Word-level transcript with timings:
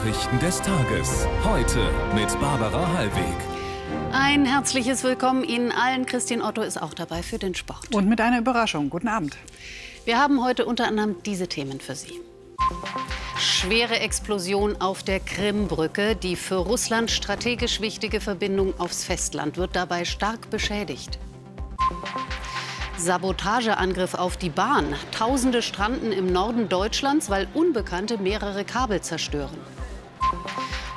Nachrichten 0.00 0.38
des 0.38 0.62
Tages. 0.62 1.26
Heute 1.44 1.78
mit 2.14 2.28
Barbara 2.40 2.90
Hallweg. 2.94 3.36
Ein 4.12 4.46
herzliches 4.46 5.04
Willkommen 5.04 5.44
Ihnen 5.44 5.72
allen. 5.72 6.06
Christine 6.06 6.42
Otto 6.42 6.62
ist 6.62 6.80
auch 6.80 6.94
dabei 6.94 7.22
für 7.22 7.36
den 7.36 7.54
Sport. 7.54 7.94
Und 7.94 8.08
mit 8.08 8.18
einer 8.18 8.38
Überraschung. 8.38 8.88
Guten 8.88 9.08
Abend. 9.08 9.36
Wir 10.06 10.18
haben 10.18 10.42
heute 10.42 10.64
unter 10.64 10.86
anderem 10.86 11.16
diese 11.26 11.48
Themen 11.48 11.80
für 11.80 11.94
Sie. 11.94 12.18
Schwere 13.38 14.00
Explosion 14.00 14.80
auf 14.80 15.02
der 15.02 15.20
Krimbrücke. 15.20 16.16
Die 16.16 16.36
für 16.36 16.56
Russland 16.56 17.10
strategisch 17.10 17.82
wichtige 17.82 18.22
Verbindung 18.22 18.72
aufs 18.80 19.04
Festland 19.04 19.58
wird 19.58 19.76
dabei 19.76 20.06
stark 20.06 20.48
beschädigt. 20.48 21.18
Sabotageangriff 22.96 24.14
auf 24.14 24.38
die 24.38 24.50
Bahn. 24.50 24.94
Tausende 25.12 25.60
stranden 25.60 26.10
im 26.10 26.32
Norden 26.32 26.70
Deutschlands, 26.70 27.28
weil 27.28 27.48
Unbekannte 27.52 28.16
mehrere 28.16 28.64
Kabel 28.64 29.02
zerstören. 29.02 29.58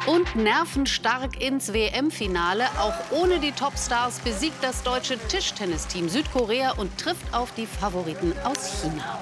Und 0.06 0.36
nervenstark 0.36 1.42
ins 1.42 1.72
WM-Finale. 1.72 2.66
Auch 2.78 2.94
ohne 3.12 3.40
die 3.40 3.54
Topstars 3.54 4.20
besiegt 4.20 4.62
das 4.62 4.84
deutsche 4.84 5.18
Tischtennisteam 5.30 6.10
Südkorea 6.10 6.72
und 6.72 6.98
trifft 6.98 7.34
auf 7.34 7.54
die 7.54 7.66
Favoriten 7.66 8.34
aus 8.44 8.82
China. 8.82 9.22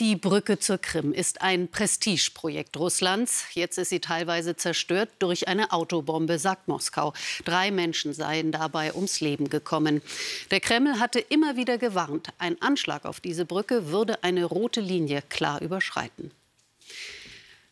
Die 0.00 0.16
Brücke 0.16 0.58
zur 0.58 0.78
Krim 0.78 1.12
ist 1.12 1.40
ein 1.40 1.68
Prestigeprojekt 1.68 2.76
Russlands. 2.76 3.44
Jetzt 3.52 3.78
ist 3.78 3.90
sie 3.90 4.00
teilweise 4.00 4.56
zerstört 4.56 5.10
durch 5.20 5.46
eine 5.46 5.70
Autobombe, 5.70 6.40
sagt 6.40 6.66
Moskau. 6.66 7.12
Drei 7.44 7.70
Menschen 7.70 8.12
seien 8.12 8.50
dabei 8.50 8.92
ums 8.92 9.20
Leben 9.20 9.50
gekommen. 9.50 10.02
Der 10.50 10.58
Kreml 10.58 10.98
hatte 10.98 11.20
immer 11.20 11.56
wieder 11.56 11.78
gewarnt, 11.78 12.30
ein 12.38 12.60
Anschlag 12.60 13.04
auf 13.04 13.20
diese 13.20 13.44
Brücke 13.44 13.92
würde 13.92 14.24
eine 14.24 14.44
rote 14.44 14.80
Linie 14.80 15.22
klar 15.28 15.62
überschreiten. 15.62 16.32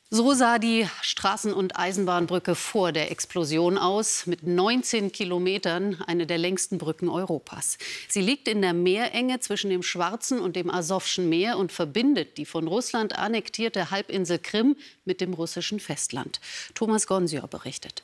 So 0.09 0.35
sah 0.35 0.61
die 0.61 0.87
Straßen- 1.03 1.53
und 1.53 1.77
Eisenbahnbrücke 1.77 2.55
vor 2.55 2.93
der 2.93 3.11
Explosion 3.11 3.77
aus, 3.77 4.27
mit 4.27 4.47
19 4.47 5.11
Kilometern 5.11 6.01
eine 6.07 6.29
der 6.29 6.39
längsten 6.39 6.79
Brücken 6.79 7.09
Europas. 7.09 7.77
Sie 8.09 8.21
liegt 8.21 8.47
in 8.47 8.62
der 8.62 8.73
Meerenge 8.73 9.41
zwischen 9.41 9.69
dem 9.69 9.83
Schwarzen 9.83 10.39
und 10.39 10.55
dem 10.55 10.71
Asowschen 10.71 11.29
Meer 11.29 11.59
und 11.59 11.73
verbindet 11.73 12.39
die 12.39 12.45
von 12.45 12.69
Russland 12.69 13.19
annektierte 13.19 13.91
Halbinsel 13.91 14.39
Krim 14.39 14.77
mit 15.05 15.21
dem 15.21 15.34
russischen 15.34 15.81
Festland. 15.81 16.41
Thomas 16.75 17.09
Gonsior 17.09 17.49
berichtet. 17.49 18.03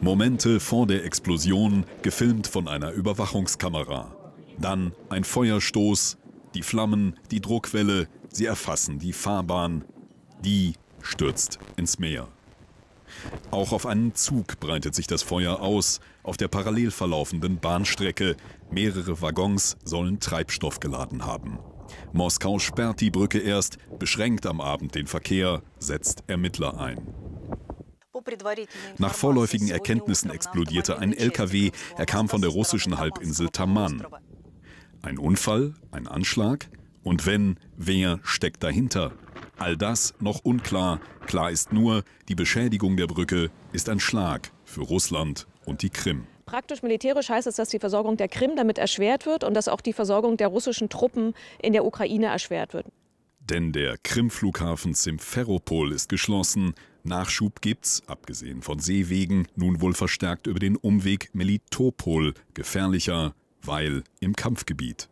Momente 0.00 0.60
vor 0.60 0.86
der 0.86 1.04
Explosion, 1.04 1.84
gefilmt 2.02 2.46
von 2.46 2.68
einer 2.68 2.92
Überwachungskamera. 2.92 4.14
Dann 4.56 4.92
ein 5.08 5.24
Feuerstoß, 5.24 6.16
die 6.54 6.62
Flammen, 6.62 7.18
die 7.32 7.40
Druckwelle, 7.40 8.06
sie 8.30 8.46
erfassen 8.46 9.00
die 9.00 9.12
Fahrbahn, 9.12 9.84
die 10.44 10.74
stürzt 11.02 11.58
ins 11.76 11.98
Meer. 11.98 12.28
Auch 13.50 13.72
auf 13.72 13.86
einen 13.86 14.14
Zug 14.14 14.60
breitet 14.60 14.94
sich 14.94 15.06
das 15.06 15.22
Feuer 15.22 15.60
aus, 15.60 16.00
auf 16.22 16.36
der 16.36 16.48
parallel 16.48 16.90
verlaufenden 16.90 17.58
Bahnstrecke. 17.58 18.36
Mehrere 18.70 19.22
Waggons 19.22 19.76
sollen 19.84 20.20
Treibstoff 20.20 20.80
geladen 20.80 21.24
haben. 21.24 21.58
Moskau 22.12 22.58
sperrt 22.58 23.00
die 23.00 23.10
Brücke 23.10 23.38
erst, 23.38 23.78
beschränkt 23.98 24.46
am 24.46 24.60
Abend 24.60 24.94
den 24.94 25.06
Verkehr, 25.06 25.62
setzt 25.78 26.24
Ermittler 26.26 26.78
ein. 26.78 27.14
Nach 28.98 29.14
vorläufigen 29.14 29.70
Erkenntnissen 29.70 30.30
explodierte 30.30 30.98
ein 30.98 31.12
LKW. 31.12 31.70
Er 31.96 32.06
kam 32.06 32.28
von 32.28 32.40
der 32.42 32.50
russischen 32.50 32.98
Halbinsel 32.98 33.48
Taman. 33.48 34.04
Ein 35.02 35.18
Unfall, 35.18 35.74
ein 35.92 36.06
Anschlag? 36.06 36.68
Und 37.04 37.26
wenn, 37.26 37.58
wer 37.76 38.18
steckt 38.22 38.62
dahinter? 38.62 39.12
All 39.58 39.76
das 39.76 40.14
noch 40.20 40.44
unklar. 40.44 41.00
Klar 41.26 41.50
ist 41.50 41.72
nur, 41.72 42.04
die 42.28 42.36
Beschädigung 42.36 42.96
der 42.96 43.08
Brücke 43.08 43.50
ist 43.72 43.88
ein 43.88 43.98
Schlag 43.98 44.52
für 44.64 44.82
Russland 44.82 45.48
und 45.66 45.82
die 45.82 45.90
Krim. 45.90 46.26
Praktisch 46.46 46.82
militärisch 46.82 47.28
heißt 47.28 47.46
es, 47.46 47.56
dass 47.56 47.68
die 47.68 47.80
Versorgung 47.80 48.16
der 48.16 48.28
Krim 48.28 48.52
damit 48.56 48.78
erschwert 48.78 49.26
wird 49.26 49.44
und 49.44 49.54
dass 49.54 49.68
auch 49.68 49.80
die 49.80 49.92
Versorgung 49.92 50.36
der 50.36 50.48
russischen 50.48 50.88
Truppen 50.88 51.34
in 51.60 51.72
der 51.72 51.84
Ukraine 51.84 52.26
erschwert 52.26 52.72
wird. 52.72 52.86
Denn 53.40 53.72
der 53.72 53.98
Krim-Flughafen 53.98 54.94
Simferopol 54.94 55.92
ist 55.92 56.08
geschlossen. 56.08 56.74
Nachschub 57.02 57.60
gibt's, 57.60 58.02
abgesehen 58.06 58.62
von 58.62 58.78
Seewegen, 58.78 59.48
nun 59.56 59.80
wohl 59.80 59.94
verstärkt 59.94 60.46
über 60.46 60.58
den 60.58 60.76
Umweg 60.76 61.30
Melitopol, 61.32 62.34
gefährlicher, 62.54 63.34
weil 63.62 64.04
im 64.20 64.36
Kampfgebiet. 64.36 65.08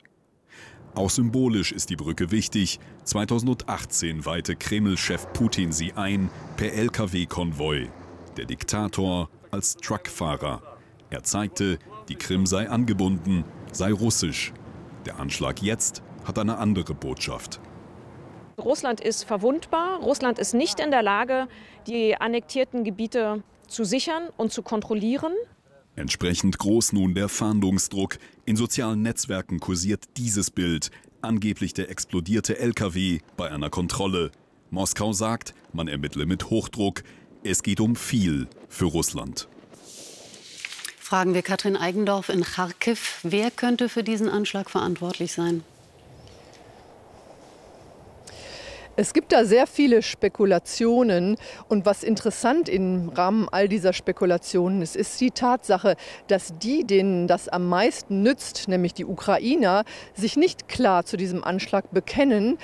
Auch 0.97 1.11
symbolisch 1.11 1.73
ist 1.73 1.91
die 1.91 1.97
Brücke 1.97 2.31
wichtig. 2.31 2.81
2018 3.05 4.25
weihte 4.25 4.57
Kreml-Chef 4.57 5.31
Putin 5.35 5.71
sie 5.71 5.93
ein 5.93 6.31
per 6.57 6.73
Lkw-Konvoi. 6.73 7.91
Der 8.39 8.47
Diktator 8.47 9.29
als 9.51 9.77
Truckfahrer. 9.77 10.63
Er 11.11 11.23
zeigte, 11.23 11.79
die 12.09 12.15
Krim 12.15 12.47
sei 12.47 12.71
angebunden, 12.71 13.45
sei 13.73 13.93
russisch. 13.93 14.55
Der 15.05 15.21
Anschlag 15.21 15.61
jetzt 15.61 16.03
hat 16.25 16.39
eine 16.39 16.57
andere 16.57 16.95
Botschaft. 16.95 17.61
Russland 18.59 19.03
ist 19.03 19.25
verwundbar. 19.25 20.01
Russland 20.01 20.39
ist 20.39 20.55
nicht 20.55 20.81
in 20.81 20.91
der 20.91 21.03
Lage, 21.03 21.47
die 21.87 22.17
annektierten 22.19 22.85
Gebiete 22.85 23.43
zu 23.69 23.85
sichern 23.85 24.31
und 24.39 24.51
zu 24.51 24.63
kontrollieren. 24.63 25.35
Entsprechend 25.97 26.59
groß 26.59 26.93
nun 26.93 27.15
der 27.15 27.31
Fahndungsdruck. 27.31 28.19
In 28.45 28.57
sozialen 28.57 29.01
Netzwerken 29.01 29.61
kursiert 29.61 30.05
dieses 30.19 30.51
Bild. 30.51 30.91
Angeblich 31.23 31.73
der 31.73 31.91
explodierte 31.91 32.59
LKW 32.59 33.21
bei 33.37 33.51
einer 33.51 33.71
Kontrolle. 33.71 34.31
Moskau 34.71 35.15
sagt, 35.15 35.55
man 35.73 35.89
ermittle 35.89 36.27
mit 36.27 36.51
Hochdruck. 36.51 37.03
Es 37.43 37.63
geht 37.63 37.81
um 37.81 37.97
viel 37.97 38.47
für 38.69 38.85
Russland. 38.85 39.49
Fragen 40.99 41.35
wir 41.35 41.43
Katrin 41.43 41.77
Eigendorf 41.77 42.29
in 42.29 42.43
Kharkiv. 42.43 43.21
Wer 43.23 43.51
könnte 43.51 43.89
für 43.89 44.03
diesen 44.03 44.29
Anschlag 44.29 44.69
verantwortlich 44.69 45.33
sein? 45.33 45.63
Es 48.99 49.13
gibt 49.13 49.33
da 49.33 49.45
sehr 49.45 49.67
viele 49.67 50.01
Spekulationen. 50.01 51.37
Und 51.69 51.85
was 51.85 52.03
interessant 52.03 52.71
im 52.71 53.11
Rahmen 53.11 53.47
all 53.51 53.69
dieser 53.69 53.93
Spekulationen 53.93 54.81
ist, 54.81 54.97
ist 54.97 55.21
die 55.21 55.31
Tatsache, 55.31 55.97
dass 56.29 56.59
die, 56.59 56.85
denen 56.85 57.29
das 57.29 57.49
am 57.49 57.69
meisten 57.69 58.23
nützt, 58.23 58.69
nämlich 58.69 58.95
die 58.95 59.05
Ukrainer, 59.05 59.85
sich 60.15 60.37
nicht 60.37 60.67
klar 60.69 61.05
zu 61.05 61.19
diesem 61.19 61.45
Anschlag 61.45 61.91
bekennen, 61.93 62.57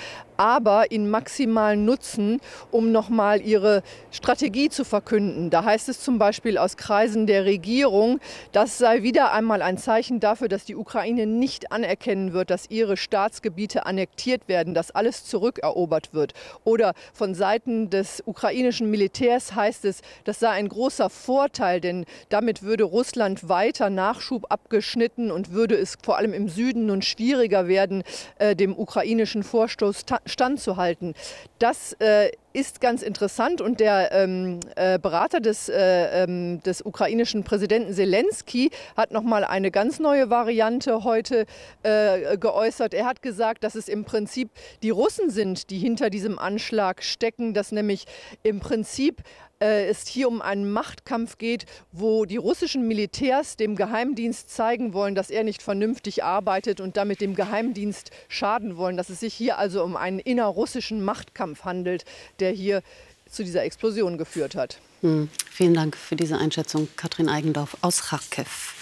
aber 0.43 0.91
ihn 0.91 1.09
maximal 1.09 1.77
nutzen, 1.77 2.41
um 2.69 2.91
nochmal 2.91 3.41
ihre 3.41 3.81
Strategie 4.11 4.67
zu 4.67 4.83
verkünden. 4.83 5.49
Da 5.49 5.63
heißt 5.63 5.87
es 5.87 6.01
zum 6.01 6.19
Beispiel 6.19 6.57
aus 6.57 6.75
Kreisen 6.75 7.27
der 7.27 7.45
Regierung, 7.45 8.19
das 8.51 8.77
sei 8.77 9.03
wieder 9.03 9.31
einmal 9.31 9.61
ein 9.61 9.77
Zeichen 9.77 10.19
dafür, 10.19 10.49
dass 10.49 10.65
die 10.65 10.75
Ukraine 10.75 11.27
nicht 11.27 11.71
anerkennen 11.71 12.33
wird, 12.33 12.49
dass 12.49 12.69
ihre 12.69 12.97
Staatsgebiete 12.97 13.85
annektiert 13.85 14.49
werden, 14.49 14.73
dass 14.73 14.91
alles 14.91 15.23
zurückerobert 15.23 16.13
wird. 16.13 16.33
Oder 16.65 16.93
von 17.13 17.35
Seiten 17.35 17.89
des 17.89 18.21
ukrainischen 18.25 18.91
Militärs 18.91 19.55
heißt 19.55 19.85
es, 19.85 20.01
das 20.25 20.41
sei 20.41 20.49
ein 20.49 20.67
großer 20.67 21.09
Vorteil, 21.09 21.79
denn 21.79 22.03
damit 22.27 22.63
würde 22.63 22.83
Russland 22.83 23.47
weiter 23.47 23.89
Nachschub 23.89 24.51
abgeschnitten 24.51 25.31
und 25.31 25.53
würde 25.53 25.75
es 25.75 25.95
vor 26.03 26.17
allem 26.17 26.33
im 26.33 26.49
Süden 26.49 26.87
nun 26.87 27.01
schwieriger 27.01 27.69
werden, 27.69 28.03
äh, 28.39 28.57
dem 28.57 28.77
ukrainischen 28.77 29.43
Vorstoß 29.43 30.03
standzuhalten. 30.33 31.13
Das 31.59 31.93
äh, 31.99 32.31
ist 32.53 32.81
ganz 32.81 33.01
interessant 33.01 33.61
und 33.61 33.79
der 33.79 34.11
ähm, 34.11 34.59
äh, 34.75 34.99
Berater 34.99 35.39
des, 35.39 35.69
äh, 35.69 36.23
ähm, 36.23 36.61
des 36.63 36.81
ukrainischen 36.83 37.43
Präsidenten 37.43 37.93
Zelensky 37.93 38.69
hat 38.95 39.11
noch 39.11 39.23
mal 39.23 39.43
eine 39.43 39.71
ganz 39.71 39.99
neue 39.99 40.29
Variante 40.29 41.03
heute 41.03 41.45
äh, 41.81 42.37
geäußert. 42.37 42.93
Er 42.93 43.05
hat 43.05 43.21
gesagt, 43.21 43.63
dass 43.63 43.75
es 43.75 43.87
im 43.87 44.05
Prinzip 44.05 44.49
die 44.83 44.91
Russen 44.91 45.29
sind, 45.29 45.69
die 45.69 45.79
hinter 45.79 46.09
diesem 46.09 46.37
Anschlag 46.37 47.03
stecken, 47.03 47.53
dass 47.53 47.71
nämlich 47.71 48.05
im 48.43 48.59
Prinzip 48.59 49.23
äh, 49.63 49.87
es 49.87 50.05
hier 50.07 50.27
um 50.27 50.41
einen 50.41 50.71
Machtkampf 50.71 51.37
geht, 51.37 51.65
wo 51.91 52.25
die 52.25 52.37
russischen 52.37 52.87
Militärs 52.87 53.55
dem 53.55 53.75
Geheimdienst 53.75 54.49
zeigen 54.49 54.93
wollen, 54.93 55.15
dass 55.15 55.29
er 55.29 55.43
nicht 55.43 55.61
vernünftig 55.63 56.23
arbeitet 56.23 56.81
und 56.81 56.97
damit 56.97 57.21
dem 57.21 57.33
Geheimdienst 57.33 58.11
schaden 58.27 58.75
wollen, 58.75 58.97
dass 58.97 59.09
es 59.09 59.21
sich 59.21 59.33
hier 59.33 59.57
also 59.57 59.83
um 59.83 59.95
einen 59.95 60.19
innerrussischen 60.19 61.03
Machtkampf 61.03 61.63
handelt, 61.63 62.03
der 62.39 62.51
hier 62.51 62.83
zu 63.29 63.43
dieser 63.43 63.63
Explosion 63.63 64.17
geführt 64.17 64.55
hat. 64.55 64.79
Hm. 65.01 65.29
Vielen 65.49 65.73
Dank 65.73 65.95
für 65.95 66.15
diese 66.15 66.37
Einschätzung, 66.37 66.89
Katrin 66.97 67.29
Eigendorf 67.29 67.77
aus 67.81 68.09
Kharkiv. 68.09 68.75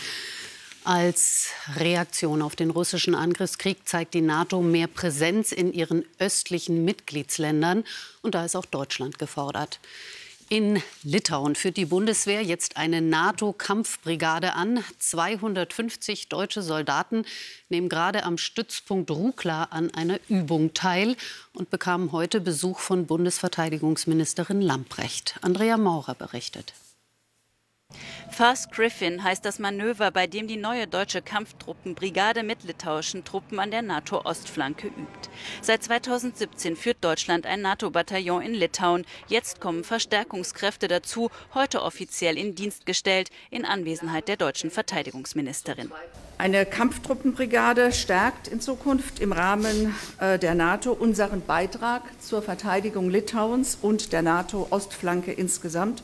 Als 0.84 1.50
Reaktion 1.76 2.42
auf 2.42 2.56
den 2.56 2.72
russischen 2.72 3.14
Angriffskrieg 3.14 3.88
zeigt 3.88 4.16
die 4.16 4.22
NATO 4.22 4.62
mehr 4.64 4.88
Präsenz 4.88 5.52
in 5.52 5.74
ihren 5.74 6.04
östlichen 6.18 6.84
Mitgliedsländern. 6.84 7.84
Und 8.24 8.34
da 8.34 8.46
ist 8.46 8.56
auch 8.56 8.66
Deutschland 8.66 9.20
gefordert. 9.20 9.80
In 10.52 10.84
Litauen 11.04 11.56
führt 11.56 11.78
die 11.78 11.86
Bundeswehr 11.86 12.44
jetzt 12.44 12.76
eine 12.76 13.00
NATO-Kampfbrigade 13.00 14.52
an. 14.52 14.84
250 15.00 16.28
deutsche 16.28 16.62
Soldaten 16.62 17.24
nehmen 17.70 17.88
gerade 17.88 18.26
am 18.26 18.38
Stützpunkt 18.38 19.10
Rukla 19.12 19.64
an 19.72 19.94
einer 19.94 20.20
Übung 20.28 20.74
teil 20.74 21.16
und 21.54 21.70
bekamen 21.70 22.12
heute 22.12 22.42
Besuch 22.42 22.80
von 22.80 23.06
Bundesverteidigungsministerin 23.06 24.60
Lamprecht. 24.60 25.36
Andrea 25.42 25.78
Maurer 25.78 26.16
berichtet. 26.16 26.74
Fast 28.32 28.72
Griffin 28.72 29.24
heißt 29.24 29.44
das 29.44 29.60
Manöver, 29.60 30.12
bei 30.12 30.26
dem 30.28 30.48
die 30.48 30.58
neue 30.58 30.88
deutsche 30.88 31.22
Kampftruppenbrigade 31.22 32.44
mit 32.44 32.64
litauischen 32.64 33.24
Truppen 33.24 33.60
an 33.60 33.72
der 33.72 33.82
NATO-Ostflanke 33.82 34.88
übt. 34.88 35.30
Seit 35.62 35.84
2017 35.84 36.76
führt 36.76 37.04
Deutschland 37.04 37.46
ein 37.46 37.62
NATO-Bataillon 37.62 38.42
in 38.42 38.54
Litauen. 38.54 39.06
Jetzt 39.28 39.60
kommen 39.60 39.84
Verstärkungskräfte 39.84 40.88
dazu, 40.88 41.30
heute 41.54 41.82
offiziell 41.84 42.38
in 42.38 42.56
Dienst 42.56 42.86
gestellt, 42.86 43.30
in 43.50 43.66
Anwesenheit 43.66 44.28
der 44.28 44.38
deutschen 44.38 44.72
Verteidigungsministerin. 44.72 45.92
Eine 46.38 46.66
Kampftruppenbrigade 46.66 47.92
stärkt 47.92 48.48
in 48.48 48.62
Zukunft 48.62 49.20
im 49.20 49.32
Rahmen 49.32 49.94
äh, 50.20 50.40
der 50.40 50.56
NATO 50.56 50.92
unseren 50.92 51.42
Beitrag 51.46 52.02
zur 52.20 52.42
Verteidigung 52.42 53.12
Litauens 53.12 53.78
und 53.80 54.12
der 54.12 54.24
NATO-Ostflanke 54.24 55.32
insgesamt. 55.32 56.02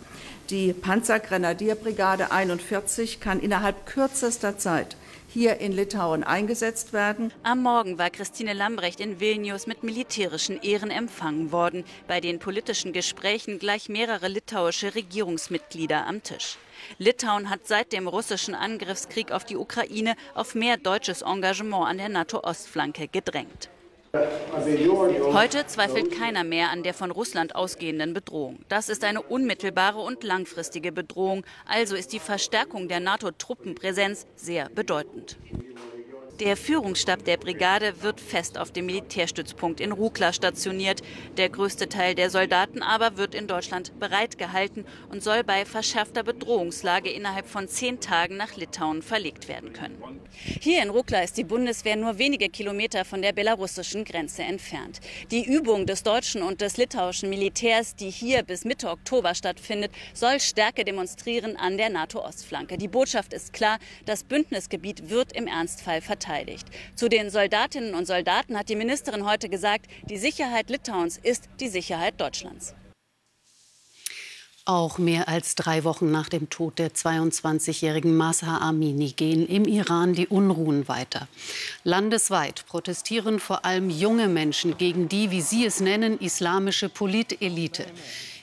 Die 0.50 0.72
Panzergrenadierbrigade 0.72 2.32
41 2.32 3.20
kann 3.20 3.42
innerhalb 3.42 3.86
kürzester 3.86 4.58
Zeit 4.58 4.96
hier 5.28 5.58
in 5.58 5.74
Litauen 5.74 6.24
eingesetzt 6.24 6.94
werden. 6.94 7.34
Am 7.44 7.62
Morgen 7.62 7.98
war 7.98 8.10
Christine 8.10 8.54
Lambrecht 8.54 9.02
in 9.02 9.20
Vilnius 9.20 9.68
mit 9.68 9.84
militärischen 9.84 10.62
Ehren 10.62 10.90
empfangen 10.90 11.52
worden. 11.52 11.84
Bei 12.08 12.22
den 12.22 12.40
politischen 12.40 12.94
Gesprächen 12.94 13.60
gleich 13.60 13.90
mehrere 13.90 14.30
litauische 14.30 14.96
Regierungsmitglieder 14.96 16.08
am 16.08 16.24
Tisch. 16.24 16.58
Litauen 16.98 17.50
hat 17.50 17.68
seit 17.68 17.92
dem 17.92 18.08
russischen 18.08 18.56
Angriffskrieg 18.56 19.34
auf 19.34 19.44
die 19.44 19.58
Ukraine 19.58 20.16
auf 20.34 20.56
mehr 20.56 20.78
deutsches 20.78 21.24
Engagement 21.24 21.88
an 21.88 21.98
der 21.98 22.08
NATO-Ostflanke 22.08 23.10
gedrängt. 23.10 23.70
Heute 25.34 25.66
zweifelt 25.68 26.12
keiner 26.12 26.44
mehr 26.44 26.70
an 26.72 26.84
der 26.84 26.94
von 26.94 27.12
Russland 27.12 27.56
ausgehenden 27.56 28.14
Bedrohung. 28.14 28.60
Das 28.70 28.90
ist 28.90 29.04
eine 29.04 29.22
unmittelbare 29.22 30.00
und 30.00 30.24
langfristige 30.24 30.92
Bedrohung. 30.92 31.46
Also 31.66 31.96
ist 31.96 32.14
die 32.14 32.20
Verstärkung 32.20 32.88
der 32.88 33.00
NATO-Truppenpräsenz 33.00 34.28
sehr 34.36 34.70
bedeutend. 34.70 35.38
Der 36.40 36.56
Führungsstab 36.56 37.26
der 37.26 37.38
Brigade 37.38 38.04
wird 38.04 38.22
fest 38.22 38.60
auf 38.60 38.70
dem 38.70 38.86
Militärstützpunkt 38.86 39.82
in 39.82 39.92
Rukla 39.92 40.32
stationiert. 40.34 41.02
Der 41.36 41.50
größte 41.50 41.90
Teil 41.90 42.14
der 42.14 42.30
Soldaten 42.30 42.84
aber 42.84 43.18
wird 43.18 43.34
in 43.34 43.48
Deutschland 43.48 44.00
bereitgehalten 44.00 44.86
und 45.10 45.24
soll 45.24 45.44
bei 45.44 45.66
verschärfter 45.66 46.22
Bedrohungslage 46.22 47.10
innerhalb 47.10 47.48
von 47.48 47.68
zehn 47.68 48.00
Tagen 48.02 48.38
nach 48.38 48.56
Litauen 48.56 49.02
verlegt 49.02 49.48
werden 49.48 49.74
können. 49.74 49.98
Hier 50.62 50.84
in 50.84 50.92
Rukla 50.92 51.22
ist 51.22 51.38
die 51.38 51.44
Bundeswehr 51.44 51.96
nur 51.96 52.20
wenige 52.20 52.50
Kilometer 52.50 53.04
von 53.04 53.24
der 53.24 53.34
belarussischen 53.34 54.06
Grenze 54.06 54.44
entfernt. 54.44 55.00
Die 55.32 55.44
Übung 55.44 55.88
des 55.88 56.04
deutschen 56.04 56.44
und 56.44 56.62
des 56.62 56.78
litauischen 56.78 57.32
Militärs, 57.32 57.96
die 57.96 58.12
hier 58.12 58.44
bis 58.44 58.64
Mitte 58.64 58.92
Oktober 58.92 59.34
stattfindet, 59.34 59.92
soll 60.14 60.40
Stärke 60.40 60.86
demonstrieren 60.86 61.58
an 61.58 61.78
der 61.78 61.90
NATO-Ostflanke. 61.90 62.78
Die 62.78 62.88
Botschaft 62.88 63.34
ist 63.34 63.54
klar, 63.54 63.80
das 64.06 64.24
Bündnisgebiet 64.24 65.10
wird 65.10 65.34
im 65.34 65.48
Ernstfall 65.48 66.00
verteidigt 66.02 66.27
verteidigt. 66.28 66.68
Zu 66.96 67.10
den 67.10 67.30
Soldatinnen 67.30 67.94
und 67.96 68.06
Soldaten 68.06 68.58
hat 68.58 68.70
die 68.70 68.76
Ministerin 68.76 69.26
heute 69.26 69.50
gesagt, 69.50 69.88
die 70.10 70.18
Sicherheit 70.18 70.70
Litauens 70.70 71.18
ist 71.18 71.50
die 71.60 71.70
Sicherheit 71.70 72.20
Deutschlands. 72.20 72.74
Auch 74.66 74.98
mehr 74.98 75.30
als 75.30 75.56
drei 75.56 75.86
Wochen 75.86 76.12
nach 76.12 76.28
dem 76.28 76.50
Tod 76.50 76.78
der 76.78 76.90
22-jährigen 76.90 78.18
Masa 78.18 78.58
Amini 78.58 79.14
gehen 79.14 79.48
im 79.48 79.64
Iran 79.64 80.14
die 80.14 80.28
Unruhen 80.28 80.90
weiter. 80.90 81.30
Landesweit 81.86 82.66
protestieren 82.68 83.40
vor 83.40 83.64
allem 83.64 83.90
junge 83.90 84.28
Menschen 84.28 84.78
gegen 84.78 85.08
die, 85.08 85.32
wie 85.32 85.40
sie 85.40 85.66
es 85.66 85.80
nennen, 85.80 86.20
islamische 86.20 86.90
Politelite. 86.90 87.86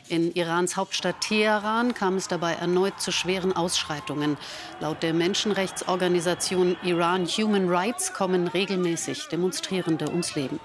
In 0.09 0.35
Irans 0.35 0.77
Hauptstadt 0.77 1.23
Teheran 1.23 1.95
kam 1.95 2.17
es 2.17 2.29
dabei 2.29 2.53
erneut 2.53 3.01
zu 3.01 3.11
schweren 3.11 3.55
Ausschreitungen. 3.55 4.37
Laut 4.81 5.03
der 5.03 5.15
Menschenrechtsorganisation 5.15 6.77
Iran 6.83 7.27
Human 7.27 7.71
Rights 7.71 8.13
kommen 8.13 8.47
regelmäßig 8.47 9.29
Demonstrierende 9.33 10.11
ums 10.11 10.35
Leben. 10.35 10.61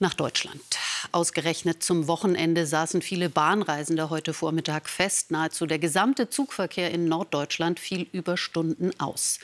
Nach 0.00 0.12
Deutschland. 0.12 0.60
Ausgerechnet 1.12 1.82
zum 1.82 2.08
Wochenende 2.08 2.66
saßen 2.66 3.00
viele 3.00 3.30
Bahnreisende 3.30 4.10
heute 4.10 4.34
Vormittag 4.34 4.90
fest. 4.90 5.30
Nahezu 5.30 5.64
der 5.64 5.78
gesamte 5.78 6.28
Zugverkehr 6.28 6.90
in 6.90 7.06
Norddeutschland 7.06 7.80
fiel 7.80 8.06
über 8.12 8.36
Stunden 8.36 8.90
aus. 9.00 9.38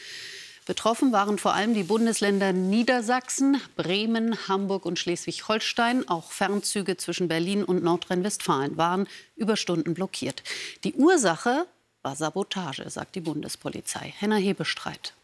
Betroffen 0.71 1.11
waren 1.11 1.37
vor 1.37 1.53
allem 1.53 1.75
die 1.75 1.83
Bundesländer 1.83 2.53
Niedersachsen, 2.53 3.61
Bremen, 3.75 4.37
Hamburg 4.47 4.87
und 4.87 5.01
Schleswig-Holstein. 5.01 6.09
Auch 6.09 6.31
Fernzüge 6.31 6.97
zwischen 6.97 7.27
Berlin 7.27 7.65
und 7.65 7.83
Nordrhein-Westfalen 7.83 8.77
waren 8.77 9.09
über 9.35 9.57
Stunden 9.57 9.95
blockiert. 9.95 10.45
Die 10.85 10.95
Ursache 10.95 11.67
war 12.03 12.15
Sabotage, 12.15 12.89
sagt 12.89 13.17
die 13.17 13.21
Bundespolizei. 13.21 14.15
Henna 14.17 14.37
Hebestreit. 14.37 15.15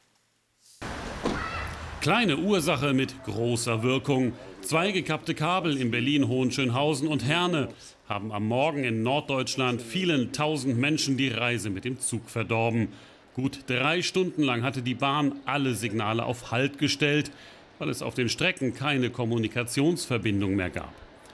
Kleine 2.01 2.39
Ursache 2.39 2.93
mit 2.93 3.15
großer 3.23 3.85
Wirkung. 3.85 4.33
Zwei 4.63 4.91
gekappte 4.91 5.37
Kabel 5.37 5.77
in 5.77 5.93
Berlin, 5.93 6.27
Hohenschönhausen 6.27 7.07
und 7.07 7.25
Herne 7.25 7.69
haben 8.09 8.33
am 8.33 8.49
Morgen 8.49 8.83
in 8.83 9.05
Norddeutschland 9.05 9.81
vielen 9.81 10.33
tausend 10.33 10.77
Menschen 10.77 11.17
die 11.17 11.29
Reise 11.29 11.71
mit 11.71 11.85
dem 11.85 12.01
Zug 12.01 12.29
verdorben. 12.29 12.89
Gut 13.37 13.65
drei 13.67 14.01
Stunden 14.01 14.43
lang 14.43 14.63
hatte 14.63 14.81
die 14.81 14.95
Bahn 14.95 15.39
alle 15.45 15.75
Signale 15.75 16.25
auf 16.25 16.53
Halt 16.53 16.79
gestellt, 16.79 17.31
weil 17.79 17.91
es 17.91 18.01
auf 18.01 18.15
den 18.15 18.31
Strecken 18.31 18.75
keine 18.75 19.11
Kommunikationsverbindung 19.11 20.57
mehr 20.57 20.71
gab. 20.71 20.93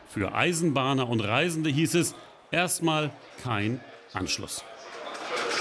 Für 0.09 0.35
Eisenbahner 0.35 1.09
und 1.09 1.21
Reisende 1.21 1.71
hieß 1.71 1.95
es 1.95 2.17
erstmal 2.51 3.11
kein 3.45 3.81
Anschluss. 4.13 4.65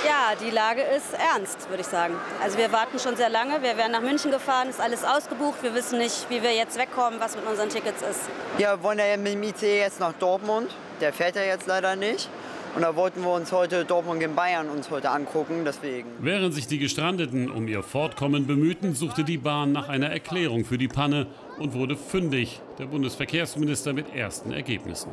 Ja, 0.03 0.33
die 0.43 0.49
Lage 0.49 0.81
ist 0.81 1.13
ernst, 1.13 1.69
würde 1.69 1.81
ich 1.81 1.88
sagen. 1.88 2.15
Also 2.41 2.57
wir 2.57 2.71
warten 2.71 2.97
schon 2.97 3.15
sehr 3.15 3.29
lange. 3.29 3.61
Wir 3.61 3.77
werden 3.77 3.91
nach 3.91 4.01
München 4.01 4.31
gefahren, 4.31 4.67
ist 4.67 4.81
alles 4.81 5.03
ausgebucht. 5.03 5.61
Wir 5.61 5.75
wissen 5.75 5.99
nicht, 5.99 6.25
wie 6.31 6.41
wir 6.41 6.55
jetzt 6.55 6.75
wegkommen, 6.75 7.19
was 7.19 7.35
mit 7.35 7.45
unseren 7.45 7.69
Tickets 7.69 8.01
ist. 8.01 8.21
Ja, 8.57 8.77
wir 8.77 8.83
wollen 8.83 8.97
ja 8.97 9.15
mit 9.15 9.33
dem 9.33 9.43
IC 9.43 9.61
jetzt 9.61 9.99
nach 9.99 10.13
Dortmund. 10.13 10.75
Der 11.01 11.13
fährt 11.13 11.35
ja 11.35 11.43
jetzt 11.43 11.67
leider 11.67 11.95
nicht. 11.95 12.29
Und 12.73 12.83
da 12.83 12.95
wollten 12.95 13.21
wir 13.21 13.33
uns 13.33 13.51
heute 13.51 13.83
Dortmund 13.83 14.23
in 14.23 14.33
Bayern 14.33 14.69
uns 14.69 14.89
heute 14.89 15.09
angucken, 15.09 15.63
deswegen. 15.65 16.07
Während 16.21 16.53
sich 16.53 16.68
die 16.68 16.79
Gestrandeten 16.79 17.51
um 17.51 17.67
ihr 17.67 17.84
Fortkommen 17.84 18.48
bemühten, 18.48 18.96
suchte 18.96 19.25
die 19.25 19.38
Bahn 19.38 19.74
nach 19.74 19.89
einer 19.89 20.07
Erklärung 20.07 20.63
für 20.63 20.77
die 20.77 20.88
Panne 20.88 21.27
und 21.60 21.74
wurde 21.74 21.98
fündig. 21.98 22.62
Der 22.79 22.86
Bundesverkehrsminister 22.86 23.91
mit 23.91 24.15
ersten 24.15 24.53
Ergebnissen. 24.53 25.12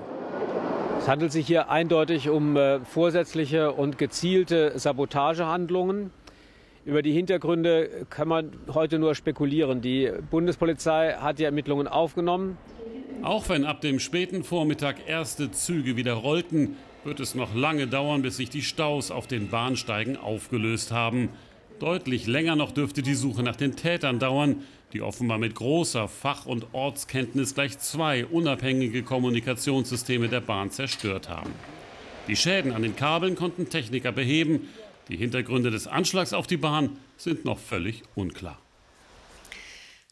Es 1.00 1.09
handelt 1.09 1.33
sich 1.33 1.49
hier 1.49 1.68
eindeutig 1.68 2.28
um 2.28 2.56
äh, 2.56 2.78
vorsätzliche 2.80 3.73
und 3.73 3.99
gezielte 3.99 4.78
Sabotagehandlungen. 4.78 6.12
Über 6.85 7.02
die 7.02 7.12
Hintergründe 7.12 8.06
kann 8.09 8.28
man 8.28 8.52
heute 8.73 9.00
nur 9.00 9.16
spekulieren. 9.16 9.80
Die 9.80 10.12
Bundespolizei 10.30 11.14
hat 11.14 11.40
die 11.40 11.44
Ermittlungen 11.44 11.88
aufgenommen. 11.88 12.56
Auch 13.23 13.49
wenn 13.49 13.64
ab 13.64 13.80
dem 13.80 13.99
späten 13.99 14.44
Vormittag 14.44 15.09
erste 15.09 15.50
Züge 15.50 15.97
wieder 15.97 16.14
rollten, 16.14 16.76
wird 17.05 17.21
es 17.21 17.35
noch 17.35 17.55
lange 17.55 17.87
dauern, 17.87 18.23
bis 18.23 18.37
sich 18.37 18.50
die 18.50 18.62
Staus 18.62 19.11
auf 19.11 19.26
den 19.26 19.49
Bahnsteigen 19.49 20.17
aufgelöst 20.17 20.93
haben. 20.93 21.31
Deutlich 21.78 22.26
länger 22.26 22.57
noch 22.57 22.73
dürfte 22.73 23.02
die 23.02 23.14
Suche 23.14 23.43
nach 23.43 23.57
den 23.57 23.76
Tätern 23.76 24.19
dauern, 24.19 24.62
die 24.93 25.02
offenbar 25.02 25.38
mit 25.38 25.55
großer 25.55 26.09
Fach- 26.09 26.47
und 26.47 26.67
Ortskenntnis 26.73 27.55
gleich 27.55 27.78
zwei 27.78 28.26
unabhängige 28.26 29.02
Kommunikationssysteme 29.02 30.28
der 30.28 30.40
Bahn 30.40 30.71
zerstört 30.71 31.28
haben. 31.28 31.52
Die 32.26 32.37
Schäden 32.37 32.73
an 32.73 32.83
den 32.83 32.97
Kabeln 32.97 33.37
konnten 33.37 33.69
Techniker 33.69 34.12
beheben. 34.12 34.69
Die 35.09 35.17
Hintergründe 35.17 35.71
des 35.71 35.87
Anschlags 35.87 36.33
auf 36.33 36.47
die 36.47 36.57
Bahn 36.57 36.99
sind 37.17 37.45
noch 37.45 37.59
völlig 37.59 38.02
unklar. 38.14 38.59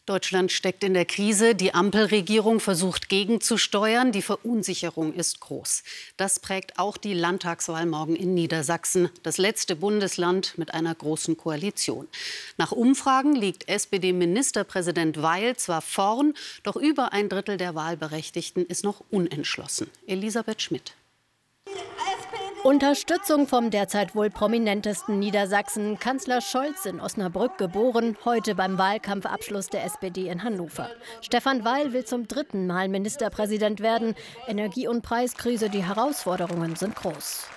Deutschland 0.07 0.53
steckt 0.53 0.85
in 0.85 0.93
der 0.93 1.03
Krise. 1.03 1.53
Die 1.53 1.73
Ampelregierung 1.73 2.61
versucht 2.61 3.09
gegenzusteuern. 3.09 4.13
Die 4.13 4.21
Verunsicherung 4.21 5.13
ist 5.13 5.41
groß. 5.41 5.83
Das 6.15 6.39
prägt 6.39 6.79
auch 6.79 6.95
die 6.95 7.13
Landtagswahl 7.13 7.85
morgen 7.85 8.15
in 8.15 8.33
Niedersachsen, 8.33 9.09
das 9.23 9.37
letzte 9.37 9.75
Bundesland 9.75 10.57
mit 10.57 10.73
einer 10.73 10.95
großen 10.95 11.35
Koalition. 11.35 12.07
Nach 12.57 12.71
Umfragen 12.71 13.35
liegt 13.35 13.67
SPD-Ministerpräsident 13.67 15.21
Weil 15.21 15.57
zwar 15.57 15.81
vorn, 15.81 16.33
doch 16.63 16.77
über 16.77 17.11
ein 17.11 17.27
Drittel 17.27 17.57
der 17.57 17.75
Wahlberechtigten 17.75 18.65
ist 18.65 18.85
noch 18.85 19.03
unentschlossen. 19.11 19.89
Elisabeth 20.07 20.61
Schmidt. 20.61 20.93
Unterstützung 22.63 23.47
vom 23.47 23.69
derzeit 23.69 24.15
wohl 24.15 24.29
prominentesten 24.29 25.19
Niedersachsen, 25.19 25.99
Kanzler 25.99 26.41
Scholz 26.41 26.85
in 26.85 26.99
Osnabrück 26.99 27.57
geboren, 27.57 28.17
heute 28.25 28.55
beim 28.55 28.77
Wahlkampfabschluss 28.77 29.67
der 29.67 29.85
SPD 29.85 30.27
in 30.27 30.43
Hannover. 30.43 30.89
Stefan 31.21 31.63
Weil 31.63 31.93
will 31.93 32.03
zum 32.03 32.27
dritten 32.27 32.67
Mal 32.67 32.89
Ministerpräsident 32.89 33.79
werden. 33.79 34.15
Energie- 34.47 34.87
und 34.87 35.01
Preiskrise, 35.01 35.69
die 35.69 35.83
Herausforderungen 35.83 36.75
sind 36.75 36.95
groß. 36.95 37.47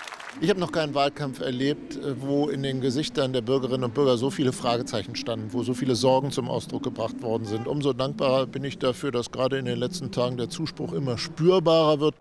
Ich 0.40 0.48
habe 0.48 0.60
noch 0.60 0.70
keinen 0.70 0.94
Wahlkampf 0.94 1.40
erlebt, 1.40 1.96
äh, 1.96 2.20
wo 2.20 2.48
in 2.48 2.62
den 2.62 2.80
Gesichtern 2.80 3.32
der 3.32 3.40
Bürgerinnen 3.40 3.84
und 3.84 3.94
Bürger 3.94 4.16
so 4.16 4.30
viele 4.30 4.52
Fragezeichen 4.52 5.16
standen, 5.16 5.52
wo 5.52 5.64
so 5.64 5.74
viele 5.74 5.96
Sorgen 5.96 6.30
zum 6.30 6.48
Ausdruck 6.48 6.84
gebracht 6.84 7.20
worden 7.20 7.46
sind. 7.46 7.66
Umso 7.66 7.92
dankbarer 7.92 8.46
bin 8.46 8.62
ich 8.62 8.78
dafür, 8.78 9.10
dass 9.10 9.32
gerade 9.32 9.58
in 9.58 9.64
den 9.64 9.78
letzten 9.78 10.12
Tagen 10.12 10.36
der 10.36 10.48
Zuspruch 10.48 10.92
immer 10.92 11.18
spürbarer 11.18 11.98
wird. 11.98 12.14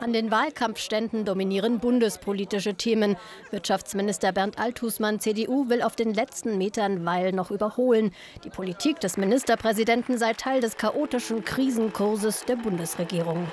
An 0.00 0.12
den 0.12 0.30
Wahlkampfständen 0.30 1.24
dominieren 1.24 1.78
bundespolitische 1.78 2.74
Themen. 2.74 3.16
Wirtschaftsminister 3.50 4.32
Bernd 4.32 4.58
Althusmann, 4.58 5.20
CDU, 5.20 5.68
will 5.68 5.82
auf 5.82 5.96
den 5.96 6.12
letzten 6.12 6.58
Metern 6.58 7.04
Weil 7.04 7.32
noch 7.32 7.50
überholen. 7.50 8.12
Die 8.44 8.50
Politik 8.50 9.00
des 9.00 9.16
Ministerpräsidenten 9.16 10.18
sei 10.18 10.32
Teil 10.34 10.60
des 10.60 10.76
chaotischen 10.76 11.44
Krisenkurses 11.44 12.44
der 12.44 12.56
Bundesregierung. 12.56 13.46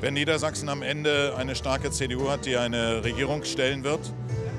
Wenn 0.00 0.14
Niedersachsen 0.14 0.68
am 0.68 0.82
Ende 0.82 1.34
eine 1.36 1.54
starke 1.54 1.90
CDU 1.90 2.28
hat, 2.28 2.46
die 2.46 2.56
eine 2.56 3.04
Regierung 3.04 3.44
stellen 3.44 3.84
wird, 3.84 4.00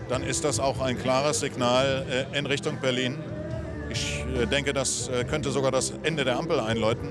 dann 0.09 0.23
ist 0.23 0.43
das 0.43 0.59
auch 0.59 0.79
ein 0.81 0.97
klares 0.97 1.39
Signal 1.39 2.27
äh, 2.33 2.37
in 2.37 2.45
Richtung 2.45 2.79
Berlin. 2.79 3.17
Ich 3.89 4.23
äh, 4.39 4.45
denke, 4.45 4.73
das 4.73 5.09
äh, 5.09 5.23
könnte 5.23 5.51
sogar 5.51 5.71
das 5.71 5.93
Ende 6.03 6.23
der 6.23 6.37
Ampel 6.37 6.59
einläuten. 6.59 7.09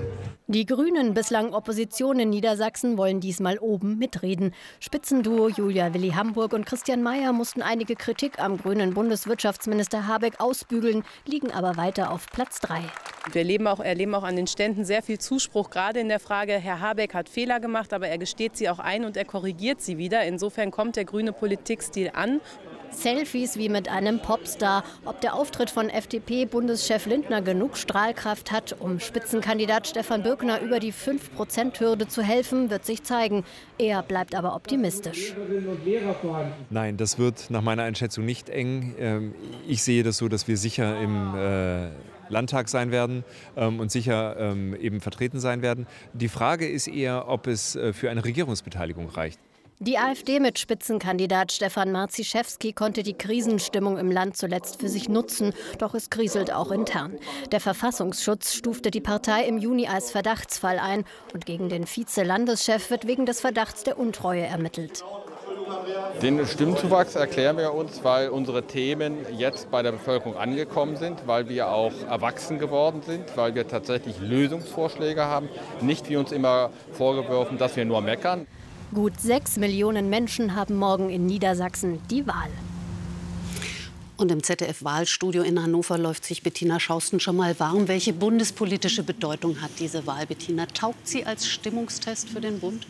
Die 0.53 0.67
Grünen, 0.67 1.15
bislang 1.15 1.51
Opposition 1.51 2.19
in 2.19 2.29
Niedersachsen, 2.29 2.95
wollen 2.95 3.19
diesmal 3.19 3.57
oben 3.57 3.97
mitreden. 3.97 4.53
Spitzenduo 4.79 5.49
Julia 5.49 5.95
Willi 5.95 6.11
Hamburg 6.11 6.53
und 6.53 6.67
Christian 6.67 7.01
Mayer 7.01 7.33
mussten 7.33 7.63
einige 7.63 7.95
Kritik 7.95 8.37
am 8.37 8.59
grünen 8.59 8.93
Bundeswirtschaftsminister 8.93 10.05
Habeck 10.05 10.39
ausbügeln, 10.39 11.05
liegen 11.25 11.51
aber 11.51 11.75
weiter 11.75 12.11
auf 12.11 12.27
Platz 12.27 12.59
3. 12.59 12.83
Wir 13.31 13.41
erleben 13.41 13.65
auch, 13.65 13.79
erleben 13.79 14.13
auch 14.13 14.21
an 14.21 14.35
den 14.35 14.45
Ständen 14.45 14.85
sehr 14.85 15.01
viel 15.01 15.17
Zuspruch, 15.17 15.71
gerade 15.71 15.99
in 15.99 16.07
der 16.07 16.19
Frage, 16.19 16.53
Herr 16.53 16.81
Habeck 16.81 17.15
hat 17.15 17.29
Fehler 17.29 17.59
gemacht, 17.59 17.91
aber 17.91 18.09
er 18.09 18.19
gesteht 18.19 18.55
sie 18.55 18.69
auch 18.69 18.77
ein 18.77 19.05
und 19.05 19.17
er 19.17 19.25
korrigiert 19.25 19.81
sie 19.81 19.97
wieder. 19.97 20.23
Insofern 20.23 20.69
kommt 20.69 20.97
der 20.97 21.05
grüne 21.05 21.33
Politikstil 21.33 22.11
an. 22.13 22.41
Selfies 22.93 23.57
wie 23.57 23.69
mit 23.69 23.89
einem 23.89 24.19
Popstar. 24.19 24.83
Ob 25.05 25.21
der 25.21 25.35
Auftritt 25.35 25.69
von 25.69 25.89
FDP-Bundeschef 25.89 27.05
Lindner 27.05 27.41
genug 27.41 27.77
Strahlkraft 27.77 28.51
hat, 28.51 28.75
um 28.79 28.99
Spitzenkandidat 28.99 29.87
Stefan 29.87 30.23
Birkner 30.23 30.61
über 30.61 30.79
die 30.79 30.93
5-Prozent-Hürde 30.93 32.07
zu 32.07 32.21
helfen, 32.21 32.69
wird 32.69 32.85
sich 32.85 33.03
zeigen. 33.03 33.43
Er 33.77 34.01
bleibt 34.03 34.35
aber 34.35 34.55
optimistisch. 34.55 35.33
Nein, 36.69 36.97
das 36.97 37.17
wird 37.17 37.49
nach 37.49 37.61
meiner 37.61 37.83
Einschätzung 37.83 38.25
nicht 38.25 38.49
eng. 38.49 38.95
Ähm, 38.97 39.35
ich 39.67 39.83
sehe 39.83 40.03
das 40.03 40.17
so, 40.17 40.27
dass 40.27 40.47
wir 40.47 40.57
sicher 40.57 40.99
im 40.99 41.35
äh, 41.35 41.89
Landtag 42.29 42.69
sein 42.69 42.91
werden 42.91 43.23
ähm, 43.55 43.79
und 43.79 43.91
sicher 43.91 44.35
ähm, 44.37 44.75
eben 44.75 44.99
vertreten 45.01 45.39
sein 45.39 45.61
werden. 45.61 45.87
Die 46.13 46.27
Frage 46.29 46.67
ist 46.67 46.87
eher, 46.87 47.27
ob 47.27 47.47
es 47.47 47.75
äh, 47.75 47.93
für 47.93 48.09
eine 48.09 48.23
Regierungsbeteiligung 48.25 49.09
reicht. 49.09 49.39
Die 49.85 49.97
AfD 49.97 50.39
mit 50.39 50.59
Spitzenkandidat 50.59 51.51
Stefan 51.51 51.91
Marziszewski 51.91 52.71
konnte 52.71 53.03
die 53.03 53.15
Krisenstimmung 53.15 53.97
im 53.97 54.11
Land 54.11 54.37
zuletzt 54.37 54.79
für 54.79 54.87
sich 54.87 55.09
nutzen, 55.09 55.51
doch 55.77 55.93
es 55.93 56.09
kriselt 56.09 56.53
auch 56.53 56.71
intern. 56.71 57.17
Der 57.51 57.59
Verfassungsschutz 57.59 58.53
stufte 58.53 58.91
die 58.91 59.01
Partei 59.01 59.43
im 59.43 59.57
Juni 59.57 59.89
als 59.89 60.09
Verdachtsfall 60.09 60.79
ein 60.79 61.03
und 61.33 61.45
gegen 61.45 61.67
den 61.67 61.85
Vize-Landeschef 61.85 62.89
wird 62.91 63.07
wegen 63.07 63.25
des 63.25 63.41
Verdachts 63.41 63.83
der 63.83 63.99
Untreue 63.99 64.43
ermittelt. 64.43 65.03
Den 66.21 66.47
Stimmzuwachs 66.47 67.15
erklären 67.15 67.57
wir 67.57 67.73
uns, 67.73 68.05
weil 68.05 68.29
unsere 68.29 68.63
Themen 68.63 69.17
jetzt 69.37 69.69
bei 69.69 69.81
der 69.81 69.91
Bevölkerung 69.91 70.37
angekommen 70.37 70.95
sind, 70.95 71.27
weil 71.27 71.49
wir 71.49 71.67
auch 71.67 71.91
erwachsen 72.09 72.57
geworden 72.57 73.01
sind, 73.01 73.35
weil 73.35 73.53
wir 73.53 73.67
tatsächlich 73.67 74.21
Lösungsvorschläge 74.21 75.25
haben, 75.25 75.49
nicht 75.81 76.07
wie 76.09 76.15
uns 76.15 76.31
immer 76.31 76.69
vorgeworfen, 76.93 77.57
dass 77.57 77.75
wir 77.75 77.83
nur 77.83 77.99
meckern. 77.99 78.47
Gut 78.93 79.19
sechs 79.19 79.57
Millionen 79.57 80.11
Menschen 80.11 80.53
haben 80.55 80.75
morgen 80.75 81.09
in 81.09 81.25
Niedersachsen 81.25 81.99
die 82.11 82.27
Wahl. 82.27 82.49
Und 84.17 84.31
im 84.31 84.43
ZDF-Wahlstudio 84.43 85.41
in 85.41 85.59
Hannover 85.59 85.97
läuft 85.97 86.25
sich 86.25 86.43
Bettina 86.43 86.79
Schausten 86.79 87.19
schon 87.19 87.35
mal 87.35 87.59
warm. 87.59 87.87
Welche 87.87 88.13
bundespolitische 88.13 89.01
Bedeutung 89.01 89.61
hat 89.61 89.71
diese 89.79 90.05
Wahl, 90.05 90.27
Bettina? 90.27 90.67
Taugt 90.67 91.07
sie 91.07 91.25
als 91.25 91.47
Stimmungstest 91.47 92.29
für 92.29 92.39
den 92.39 92.59
Bund? 92.59 92.85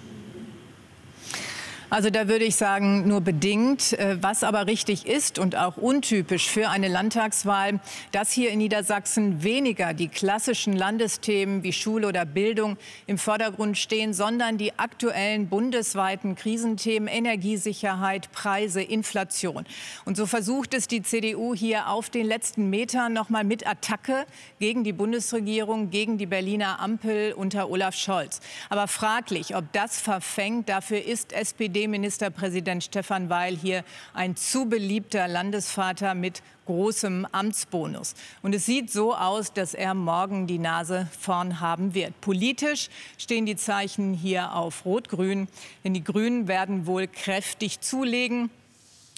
Also 1.93 2.09
da 2.09 2.27
würde 2.27 2.43
ich 2.43 2.55
sagen, 2.55 3.07
nur 3.07 3.21
bedingt. 3.21 3.93
Äh, 3.93 4.17
was 4.19 4.43
aber 4.43 4.65
richtig 4.65 5.05
ist 5.05 5.38
und 5.38 5.55
auch 5.55 5.77
untypisch 5.77 6.50
für 6.50 6.69
eine 6.69 6.88
Landtagswahl, 6.88 7.79
dass 8.12 8.31
hier 8.31 8.50
in 8.50 8.57
Niedersachsen 8.57 9.43
weniger 9.43 9.93
die 9.93 10.07
klassischen 10.07 10.73
Landesthemen 10.73 11.62
wie 11.62 11.71
Schule 11.71 12.07
oder 12.07 12.25
Bildung 12.25 12.77
im 13.05 13.19
Vordergrund 13.19 13.77
stehen, 13.77 14.15
sondern 14.15 14.57
die 14.57 14.79
aktuellen 14.79 15.50
bundesweiten 15.50 16.33
Krisenthemen 16.35 17.07
Energiesicherheit, 17.07 18.31
Preise, 18.31 18.81
Inflation. 18.81 19.63
Und 20.03 20.17
so 20.17 20.25
versucht 20.25 20.73
es 20.73 20.88
die 20.88 21.03
CDU 21.03 21.53
hier 21.53 21.89
auf 21.89 22.09
den 22.09 22.25
letzten 22.25 22.71
Metern 22.71 23.13
noch 23.13 23.29
mal 23.29 23.43
mit 23.43 23.67
Attacke 23.67 24.25
gegen 24.59 24.83
die 24.83 24.93
Bundesregierung, 24.93 25.91
gegen 25.91 26.17
die 26.17 26.25
Berliner 26.25 26.79
Ampel 26.79 27.33
unter 27.33 27.69
Olaf 27.69 27.93
Scholz. 27.93 28.39
Aber 28.69 28.88
fraglich, 28.88 29.55
ob 29.55 29.71
das 29.73 30.01
verfängt, 30.01 30.69
dafür 30.69 31.05
ist 31.05 31.33
SPD 31.33 31.82
ministerpräsident 31.87 32.83
Stefan 32.83 33.29
Weil 33.29 33.55
hier 33.55 33.83
ein 34.13 34.35
zu 34.35 34.65
beliebter 34.65 35.27
Landesvater 35.27 36.13
mit 36.15 36.41
großem 36.65 37.27
Amtsbonus. 37.31 38.15
Und 38.41 38.55
es 38.55 38.65
sieht 38.65 38.91
so 38.91 39.15
aus, 39.15 39.53
dass 39.53 39.73
er 39.73 39.93
morgen 39.93 40.47
die 40.47 40.59
Nase 40.59 41.07
vorn 41.19 41.59
haben 41.59 41.93
wird. 41.93 42.19
Politisch 42.21 42.89
stehen 43.17 43.45
die 43.45 43.55
Zeichen 43.55 44.13
hier 44.13 44.53
auf 44.53 44.85
Rot-Grün, 44.85 45.47
denn 45.83 45.93
die 45.93 46.03
Grünen 46.03 46.47
werden 46.47 46.85
wohl 46.85 47.07
kräftig 47.07 47.81
zulegen. 47.81 48.49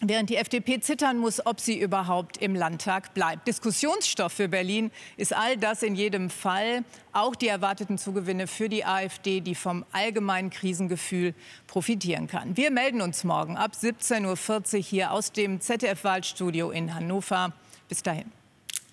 Während 0.07 0.29
die 0.29 0.35
FDP 0.35 0.79
zittern 0.79 1.17
muss, 1.17 1.45
ob 1.45 1.59
sie 1.59 1.79
überhaupt 1.79 2.37
im 2.37 2.53
Landtag 2.53 3.13
bleibt. 3.15 3.47
Diskussionsstoff 3.47 4.33
für 4.33 4.47
Berlin 4.47 4.91
ist 5.17 5.33
all 5.33 5.57
das 5.57 5.81
in 5.81 5.95
jedem 5.95 6.29
Fall. 6.29 6.83
Auch 7.11 7.35
die 7.35 7.47
erwarteten 7.47 7.97
Zugewinne 7.97 8.45
für 8.45 8.69
die 8.69 8.85
AfD, 8.85 9.41
die 9.41 9.55
vom 9.55 9.83
allgemeinen 9.91 10.51
Krisengefühl 10.51 11.33
profitieren 11.65 12.27
kann. 12.27 12.55
Wir 12.55 12.69
melden 12.69 13.01
uns 13.01 13.23
morgen 13.23 13.57
ab 13.57 13.71
17.40 13.73 14.75
Uhr 14.75 14.83
hier 14.83 15.11
aus 15.11 15.31
dem 15.31 15.59
ZDF-Wahlstudio 15.59 16.69
in 16.69 16.93
Hannover. 16.93 17.53
Bis 17.89 18.03
dahin. 18.03 18.31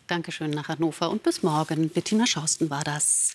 Dankeschön 0.06 0.50
nach 0.50 0.68
Hannover 0.68 1.10
und 1.10 1.22
bis 1.22 1.42
morgen. 1.42 1.90
Bettina 1.90 2.26
Schausten 2.26 2.70
war 2.70 2.84
das. 2.84 3.34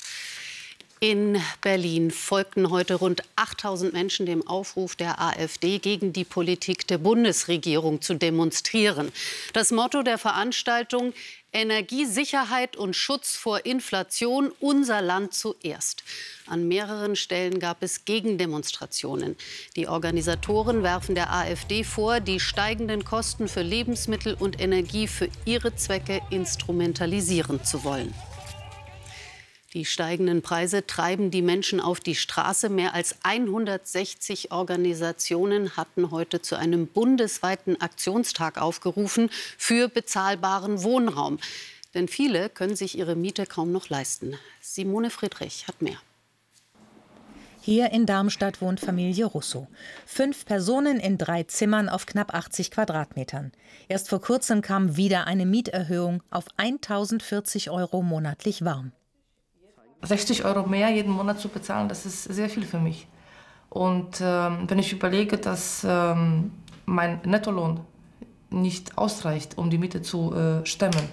In 1.00 1.40
Berlin 1.62 2.10
folgten 2.10 2.72
heute 2.72 2.96
rund 2.96 3.22
8000 3.36 3.94
Menschen 3.94 4.26
dem 4.26 4.48
Aufruf 4.48 4.96
der 4.96 5.22
AfD, 5.22 5.78
gegen 5.78 6.12
die 6.12 6.24
Politik 6.24 6.88
der 6.88 6.98
Bundesregierung 6.98 8.02
zu 8.02 8.16
demonstrieren. 8.16 9.12
Das 9.54 9.72
Motto 9.72 10.02
der 10.02 10.18
Veranstaltung 10.18 11.14
Energiesicherheit 11.54 12.76
und 12.78 12.96
Schutz 12.96 13.36
vor 13.36 13.66
Inflation, 13.68 14.52
unser 14.60 15.04
Land 15.04 15.36
zuerst. 15.36 16.04
An 16.48 16.68
mehreren 16.68 17.16
Stellen 17.16 17.60
gab 17.60 17.84
es 17.84 18.06
Gegendemonstrationen. 18.06 19.36
Die 19.76 19.88
Organisatoren 19.88 20.82
werfen 20.82 21.14
der 21.14 21.32
AfD 21.32 21.84
vor, 21.84 22.22
die 22.22 22.40
steigenden 22.40 23.06
Kosten 23.06 23.48
für 23.48 23.62
Lebensmittel 23.62 24.34
und 24.34 24.60
Energie 24.60 25.08
für 25.08 25.30
ihre 25.46 25.76
Zwecke 25.76 26.22
instrumentalisieren 26.32 27.64
zu 27.64 27.84
wollen. 27.84 28.16
Die 29.78 29.86
steigenden 29.86 30.42
Preise 30.42 30.88
treiben 30.88 31.30
die 31.30 31.44
Menschen 31.44 31.80
auf 31.80 32.00
die 32.00 32.16
Straße. 32.16 32.68
Mehr 32.68 32.96
als 32.96 33.18
160 33.22 34.52
Organisationen 34.52 35.78
hatten 35.78 36.10
heute 36.10 36.42
zu 36.42 36.56
einem 36.56 36.88
bundesweiten 36.88 37.80
Aktionstag 37.80 38.60
aufgerufen 38.60 39.30
für 39.56 39.88
bezahlbaren 39.88 40.82
Wohnraum. 40.82 41.38
Denn 41.94 42.08
viele 42.08 42.50
können 42.50 42.76
sich 42.76 42.98
ihre 42.98 43.16
Miete 43.16 43.46
kaum 43.46 43.72
noch 43.72 43.90
leisten. 43.90 44.40
Simone 44.62 45.12
Friedrich 45.12 45.68
hat 45.68 45.80
mehr. 45.80 46.02
Hier 47.62 47.92
in 47.92 48.08
Darmstadt 48.08 48.64
wohnt 48.64 48.80
Familie 48.80 49.26
Russo. 49.26 49.68
Fünf 50.08 50.46
Personen 50.46 51.00
in 51.00 51.20
drei 51.20 51.44
Zimmern 51.44 51.88
auf 51.88 52.08
knapp 52.08 52.34
80 52.34 52.72
Quadratmetern. 52.72 53.52
Erst 53.90 54.10
vor 54.10 54.22
kurzem 54.22 54.64
kam 54.64 54.98
wieder 54.98 55.28
eine 55.28 55.46
Mieterhöhung 55.46 56.24
auf 56.32 56.46
1040 56.58 57.70
Euro 57.70 58.02
monatlich 58.02 58.66
warm. 58.66 58.92
60 60.02 60.46
Euro 60.46 60.68
mehr 60.68 60.90
jeden 60.90 61.12
Monat 61.12 61.40
zu 61.40 61.50
bezahlen, 61.50 61.90
das 61.90 62.06
ist 62.06 62.24
sehr 62.24 62.50
viel 62.50 62.66
für 62.66 62.80
mich. 62.80 63.08
Und 63.70 64.22
ähm, 64.22 64.66
wenn 64.68 64.80
ich 64.80 64.94
überlege, 64.94 65.38
dass 65.38 65.86
ähm, 65.88 66.52
mein 66.86 67.20
Nettolohn 67.26 67.82
nicht 68.50 68.98
ausreicht, 68.98 69.58
um 69.58 69.70
die 69.70 69.78
Miete 69.78 70.02
zu 70.02 70.34
äh, 70.34 70.66
stemmen, 70.66 71.10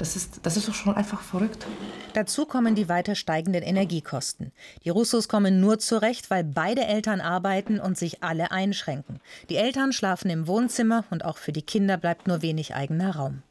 Das 0.00 0.16
ist, 0.16 0.40
das 0.44 0.56
ist 0.56 0.66
doch 0.66 0.74
schon 0.74 0.94
einfach 0.94 1.20
verrückt. 1.20 1.66
Dazu 2.14 2.46
kommen 2.46 2.74
die 2.74 2.88
weiter 2.88 3.14
steigenden 3.14 3.62
Energiekosten. 3.62 4.50
Die 4.82 4.88
Russos 4.88 5.28
kommen 5.28 5.60
nur 5.60 5.78
zurecht, 5.78 6.30
weil 6.30 6.42
beide 6.42 6.86
Eltern 6.86 7.20
arbeiten 7.20 7.78
und 7.78 7.98
sich 7.98 8.22
alle 8.22 8.50
einschränken. 8.50 9.20
Die 9.50 9.56
Eltern 9.56 9.92
schlafen 9.92 10.30
im 10.30 10.46
Wohnzimmer 10.46 11.04
und 11.10 11.26
auch 11.26 11.36
für 11.36 11.52
die 11.52 11.60
Kinder 11.60 11.98
bleibt 11.98 12.28
nur 12.28 12.40
wenig 12.40 12.74
eigener 12.74 13.14
Raum. 13.14 13.42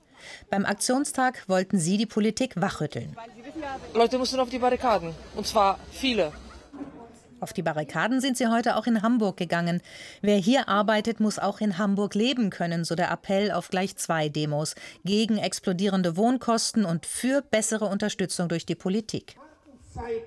Beim 0.49 0.65
Aktionstag 0.65 1.43
wollten 1.47 1.79
sie 1.79 1.97
die 1.97 2.05
Politik 2.05 2.59
wachrütteln. 2.59 3.15
Leute 3.93 4.17
mussten 4.17 4.39
auf 4.39 4.49
die 4.49 4.59
Barrikaden. 4.59 5.13
Und 5.35 5.47
zwar 5.47 5.79
viele. 5.91 6.31
Auf 7.41 7.53
die 7.53 7.61
Barrikaden 7.61 8.19
sind 8.19 8.38
sie 8.38 8.47
heute 8.47 8.75
auch 8.75 8.85
in 8.85 9.01
Hamburg 9.01 9.38
gegangen. 9.38 9.81
Wer 10.21 10.38
hier 10.38 10.67
arbeitet, 10.67 11.19
muss 11.19 11.39
auch 11.39 11.61
in 11.61 11.77
Hamburg 11.77 12.13
leben 12.15 12.49
können, 12.49 12.83
so 12.83 12.95
der 12.95 13.11
Appell 13.11 13.51
auf 13.51 13.69
gleich 13.69 13.95
zwei 13.95 14.27
Demos 14.27 14.75
gegen 15.05 15.38
explodierende 15.38 16.17
Wohnkosten 16.17 16.83
und 16.83 17.05
für 17.05 17.41
bessere 17.41 17.85
Unterstützung 17.85 18.49
durch 18.49 18.65
die 18.65 18.75
Politik. 18.75 19.38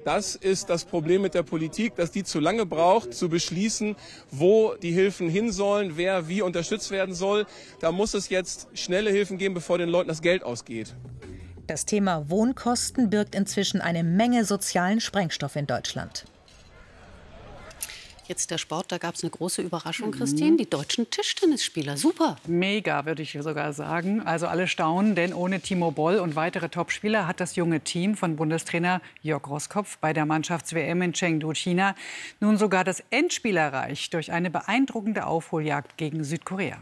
Das 0.05 0.35
ist 0.35 0.69
das 0.71 0.85
Problem 0.85 1.23
mit 1.23 1.35
der 1.35 1.43
Politik, 1.43 1.95
dass 1.95 2.11
die 2.11 2.25
zu 2.25 2.41
lange 2.41 2.67
braucht, 2.67 3.15
zu 3.15 3.29
beschließen, 3.29 3.97
wo 4.31 4.75
die 4.75 4.93
Hilfen 4.93 5.29
hin 5.29 5.53
sollen, 5.53 5.97
wer 5.97 6.29
wie 6.29 6.43
unterstützt 6.43 6.91
werden 6.91 7.15
soll. 7.15 7.47
Da 7.81 7.93
muss 7.93 8.15
es 8.15 8.29
jetzt 8.29 8.69
schnelle 8.75 9.11
Hilfen 9.11 9.39
geben, 9.39 9.55
bevor 9.55 9.79
den 9.79 9.89
Leuten 9.89 10.09
das 10.09 10.23
Geld 10.23 10.43
ausgeht. 10.43 10.95
Das 11.69 11.87
Thema 11.87 12.29
Wohnkosten 12.29 13.09
birgt 13.09 13.35
inzwischen 13.35 13.81
eine 13.81 14.03
Menge 14.03 14.45
sozialen 14.45 15.01
Sprengstoff 15.01 15.55
in 15.57 15.67
Deutschland. 15.67 16.25
Jetzt 18.33 18.51
der 18.51 18.57
Sport, 18.57 18.91
da 18.91 18.97
gab 18.97 19.15
es 19.15 19.23
eine 19.23 19.29
große 19.29 19.61
Überraschung, 19.61 20.09
mhm. 20.09 20.13
Christine. 20.13 20.57
Die 20.57 20.71
deutschen 20.71 21.11
Tischtennisspieler, 21.11 21.99
super. 21.99 22.37
Mega, 22.47 23.05
würde 23.05 23.21
ich 23.21 23.37
sogar 23.39 23.75
sagen. 23.75 24.23
Also 24.23 24.47
alle 24.47 24.69
staunen, 24.69 25.15
denn 25.15 25.35
ohne 25.35 25.61
Timo 25.61 25.91
Boll 25.91 26.17
und 26.17 26.35
weitere 26.35 26.71
Topspieler 26.71 27.27
hat 27.27 27.41
das 27.41 27.57
junge 27.57 27.81
Team 27.81 28.17
von 28.17 28.37
Bundestrainer 28.37 29.03
Jörg 29.21 29.47
Roskopf 29.47 29.99
bei 29.99 30.15
der 30.15 30.25
Mannschafts-WM 30.25 31.03
in 31.03 31.13
Chengdu, 31.13 31.53
China, 31.53 31.95
nun 32.41 32.57
sogar 32.57 32.85
das 32.85 33.03
Endspiel 33.11 33.59
erreicht 33.59 34.15
durch 34.15 34.33
eine 34.33 34.49
beeindruckende 34.49 35.27
Aufholjagd 35.27 35.99
gegen 35.99 36.25
Südkorea. 36.25 36.79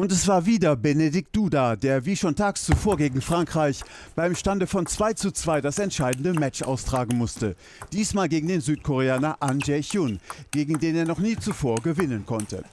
Und 0.00 0.12
es 0.12 0.26
war 0.26 0.46
wieder 0.46 0.76
Benedikt 0.76 1.36
Duda, 1.36 1.76
der 1.76 2.06
wie 2.06 2.16
schon 2.16 2.34
tags 2.34 2.64
zuvor 2.64 2.96
gegen 2.96 3.20
Frankreich 3.20 3.82
beim 4.16 4.34
Stande 4.34 4.66
von 4.66 4.86
2 4.86 5.12
zu 5.12 5.30
2 5.30 5.60
das 5.60 5.78
entscheidende 5.78 6.32
Match 6.32 6.62
austragen 6.62 7.18
musste. 7.18 7.54
Diesmal 7.92 8.30
gegen 8.30 8.48
den 8.48 8.62
Südkoreaner 8.62 9.36
An 9.40 9.60
Jae-hyun, 9.60 10.18
gegen 10.52 10.78
den 10.78 10.96
er 10.96 11.04
noch 11.04 11.18
nie 11.18 11.36
zuvor 11.36 11.82
gewinnen 11.82 12.24
konnte. 12.24 12.64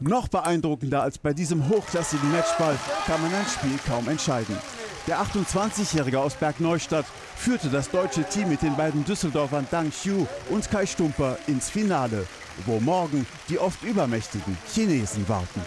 Noch 0.00 0.28
beeindruckender 0.28 1.00
als 1.00 1.16
bei 1.16 1.32
diesem 1.32 1.70
hochklassigen 1.70 2.30
Matchball 2.32 2.76
kann 3.06 3.22
man 3.22 3.32
ein 3.32 3.46
Spiel 3.46 3.78
kaum 3.86 4.06
entscheiden. 4.06 4.58
Der 5.06 5.22
28-Jährige 5.22 6.20
aus 6.20 6.34
Bergneustadt 6.34 7.06
führte 7.34 7.70
das 7.70 7.90
deutsche 7.90 8.24
Team 8.24 8.50
mit 8.50 8.60
den 8.60 8.76
beiden 8.76 9.06
Düsseldorfern 9.06 9.66
Dang 9.70 9.88
Xiu 9.88 10.26
und 10.50 10.70
Kai 10.70 10.84
Stumper 10.84 11.38
ins 11.46 11.70
Finale, 11.70 12.26
wo 12.66 12.78
morgen 12.78 13.26
die 13.48 13.58
oft 13.58 13.82
übermächtigen 13.84 14.58
Chinesen 14.70 15.26
warten. 15.30 15.62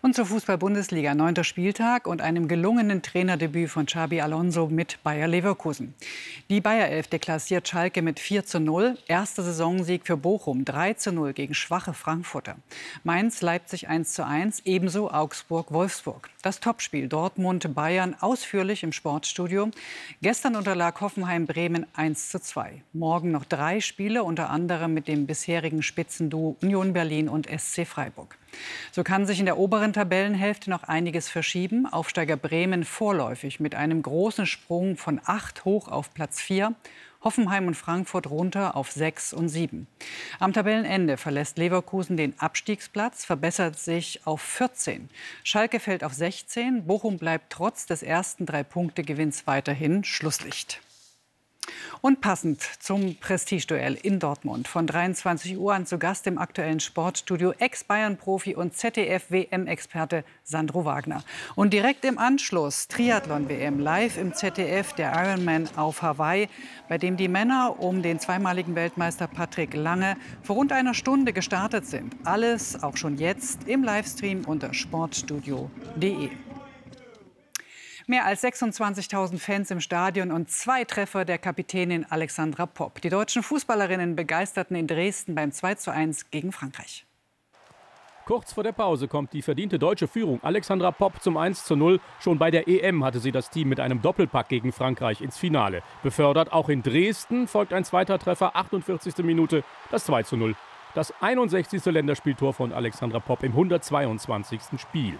Und 0.00 0.14
zur 0.14 0.26
Fußball-Bundesliga, 0.26 1.16
neunter 1.16 1.42
Spieltag 1.42 2.06
und 2.06 2.20
einem 2.20 2.46
gelungenen 2.46 3.02
Trainerdebüt 3.02 3.68
von 3.68 3.86
Xabi 3.86 4.20
Alonso 4.20 4.68
mit 4.68 5.02
Bayer 5.02 5.26
Leverkusen. 5.26 5.92
Die 6.48 6.60
Bayer 6.60 6.86
Elf 6.86 7.08
deklassiert 7.08 7.66
Schalke 7.66 8.00
mit 8.00 8.20
4 8.20 8.44
zu 8.44 8.60
0. 8.60 8.96
Erster 9.08 9.42
Saisonsieg 9.42 10.06
für 10.06 10.16
Bochum, 10.16 10.64
3 10.64 10.94
zu 10.94 11.10
0 11.10 11.32
gegen 11.32 11.52
schwache 11.52 11.94
Frankfurter. 11.94 12.54
Mainz, 13.02 13.42
Leipzig 13.42 13.88
1 13.88 14.12
zu 14.12 14.24
1, 14.24 14.62
ebenso 14.66 15.10
Augsburg, 15.10 15.72
Wolfsburg. 15.72 16.30
Das 16.42 16.60
Topspiel 16.60 17.08
Dortmund-Bayern 17.08 18.14
ausführlich 18.20 18.84
im 18.84 18.92
Sportstudio. 18.92 19.68
Gestern 20.22 20.54
unterlag 20.54 21.00
Hoffenheim 21.00 21.46
Bremen 21.46 21.86
1 21.94 22.28
zu 22.28 22.40
2. 22.40 22.82
Morgen 22.92 23.32
noch 23.32 23.44
drei 23.44 23.80
Spiele, 23.80 24.22
unter 24.22 24.50
anderem 24.50 24.94
mit 24.94 25.08
dem 25.08 25.26
bisherigen 25.26 25.82
Spitzenduo 25.82 26.56
Union 26.62 26.92
Berlin 26.92 27.28
und 27.28 27.48
SC 27.48 27.84
Freiburg. 27.84 28.38
So 28.92 29.02
kann 29.04 29.26
sich 29.26 29.40
in 29.40 29.46
der 29.46 29.58
oberen 29.58 29.92
Tabellenhälfte 29.92 30.70
noch 30.70 30.84
einiges 30.84 31.28
verschieben. 31.28 31.86
Aufsteiger 31.86 32.36
Bremen 32.36 32.84
vorläufig 32.84 33.60
mit 33.60 33.74
einem 33.74 34.02
großen 34.02 34.46
Sprung 34.46 34.96
von 34.96 35.20
8 35.24 35.64
hoch 35.64 35.88
auf 35.88 36.12
Platz 36.14 36.40
4. 36.40 36.74
Hoffenheim 37.22 37.66
und 37.66 37.74
Frankfurt 37.74 38.30
runter 38.30 38.76
auf 38.76 38.92
6 38.92 39.32
und 39.32 39.48
7. 39.48 39.88
Am 40.38 40.52
Tabellenende 40.52 41.16
verlässt 41.16 41.58
Leverkusen 41.58 42.16
den 42.16 42.38
Abstiegsplatz, 42.38 43.24
verbessert 43.24 43.78
sich 43.78 44.20
auf 44.24 44.40
14. 44.40 45.08
Schalke 45.42 45.80
fällt 45.80 46.04
auf 46.04 46.12
16. 46.12 46.86
Bochum 46.86 47.18
bleibt 47.18 47.52
trotz 47.52 47.86
des 47.86 48.04
ersten 48.04 48.46
drei 48.46 48.62
Punkte 48.62 49.02
Gewinns 49.02 49.46
weiterhin 49.48 50.04
Schlusslicht. 50.04 50.80
Und 52.00 52.20
passend 52.20 52.62
zum 52.80 53.16
Prestigeduell 53.16 53.94
in 53.94 54.18
Dortmund 54.18 54.68
von 54.68 54.86
23 54.86 55.58
Uhr 55.58 55.74
an 55.74 55.86
zu 55.86 55.98
Gast 55.98 56.26
im 56.26 56.38
aktuellen 56.38 56.80
Sportstudio 56.80 57.52
Ex-Bayern-Profi 57.58 58.54
und 58.54 58.76
ZDF-WM-Experte 58.76 60.24
Sandro 60.44 60.84
Wagner. 60.84 61.22
Und 61.54 61.72
direkt 61.72 62.04
im 62.04 62.18
Anschluss 62.18 62.88
Triathlon-WM 62.88 63.78
live 63.78 64.16
im 64.16 64.34
ZDF 64.34 64.92
der 64.92 65.12
Ironman 65.12 65.68
auf 65.76 66.02
Hawaii, 66.02 66.48
bei 66.88 66.98
dem 66.98 67.16
die 67.16 67.28
Männer 67.28 67.76
um 67.78 68.02
den 68.02 68.18
zweimaligen 68.18 68.74
Weltmeister 68.74 69.26
Patrick 69.26 69.74
Lange 69.74 70.16
vor 70.42 70.56
rund 70.56 70.72
einer 70.72 70.94
Stunde 70.94 71.32
gestartet 71.32 71.86
sind. 71.86 72.16
Alles 72.24 72.82
auch 72.82 72.96
schon 72.96 73.18
jetzt 73.18 73.68
im 73.68 73.82
Livestream 73.82 74.44
unter 74.46 74.72
sportstudio.de. 74.72 76.30
Mehr 78.10 78.24
als 78.24 78.42
26.000 78.42 79.38
Fans 79.38 79.70
im 79.70 79.82
Stadion 79.82 80.32
und 80.32 80.48
zwei 80.50 80.84
Treffer 80.84 81.26
der 81.26 81.36
Kapitänin 81.36 82.06
Alexandra 82.08 82.64
Popp. 82.64 83.02
Die 83.02 83.10
deutschen 83.10 83.42
Fußballerinnen 83.42 84.16
begeisterten 84.16 84.76
in 84.76 84.86
Dresden 84.86 85.34
beim 85.34 85.50
2:1 85.50 86.30
gegen 86.30 86.50
Frankreich. 86.50 87.04
Kurz 88.24 88.54
vor 88.54 88.64
der 88.64 88.72
Pause 88.72 89.08
kommt 89.08 89.34
die 89.34 89.42
verdiente 89.42 89.78
deutsche 89.78 90.08
Führung. 90.08 90.42
Alexandra 90.42 90.90
Popp 90.90 91.20
zum 91.20 91.36
1:0. 91.36 92.00
Schon 92.18 92.38
bei 92.38 92.50
der 92.50 92.66
EM 92.66 93.04
hatte 93.04 93.20
sie 93.20 93.30
das 93.30 93.50
Team 93.50 93.68
mit 93.68 93.78
einem 93.78 94.00
Doppelpack 94.00 94.48
gegen 94.48 94.72
Frankreich 94.72 95.20
ins 95.20 95.36
Finale 95.36 95.82
befördert. 96.02 96.50
Auch 96.50 96.70
in 96.70 96.82
Dresden 96.82 97.46
folgt 97.46 97.74
ein 97.74 97.84
zweiter 97.84 98.18
Treffer, 98.18 98.56
48. 98.56 99.18
Minute, 99.18 99.64
das 99.90 100.06
2:0. 100.06 100.54
Das 100.94 101.12
61. 101.20 101.84
Länderspieltor 101.84 102.54
von 102.54 102.72
Alexandra 102.72 103.20
Popp 103.20 103.42
im 103.42 103.52
122. 103.52 104.78
Spiel. 104.78 105.18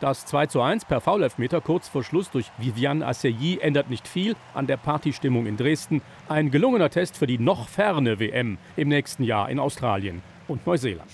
Das 0.00 0.26
2 0.26 0.46
zu 0.46 0.62
1 0.62 0.84
per 0.84 1.00
Foulelfmeter 1.00 1.60
kurz 1.60 1.88
vor 1.88 2.04
Schluss 2.04 2.30
durch 2.30 2.52
Viviane 2.56 3.04
Asseyie 3.04 3.58
ändert 3.58 3.90
nicht 3.90 4.06
viel 4.06 4.36
an 4.54 4.68
der 4.68 4.76
Partystimmung 4.76 5.46
in 5.46 5.56
Dresden. 5.56 6.02
Ein 6.28 6.52
gelungener 6.52 6.88
Test 6.88 7.16
für 7.16 7.26
die 7.26 7.38
noch 7.38 7.68
ferne 7.68 8.20
WM 8.20 8.58
im 8.76 8.88
nächsten 8.88 9.24
Jahr 9.24 9.50
in 9.50 9.58
Australien 9.58 10.22
und 10.46 10.64
Neuseeland. 10.66 11.10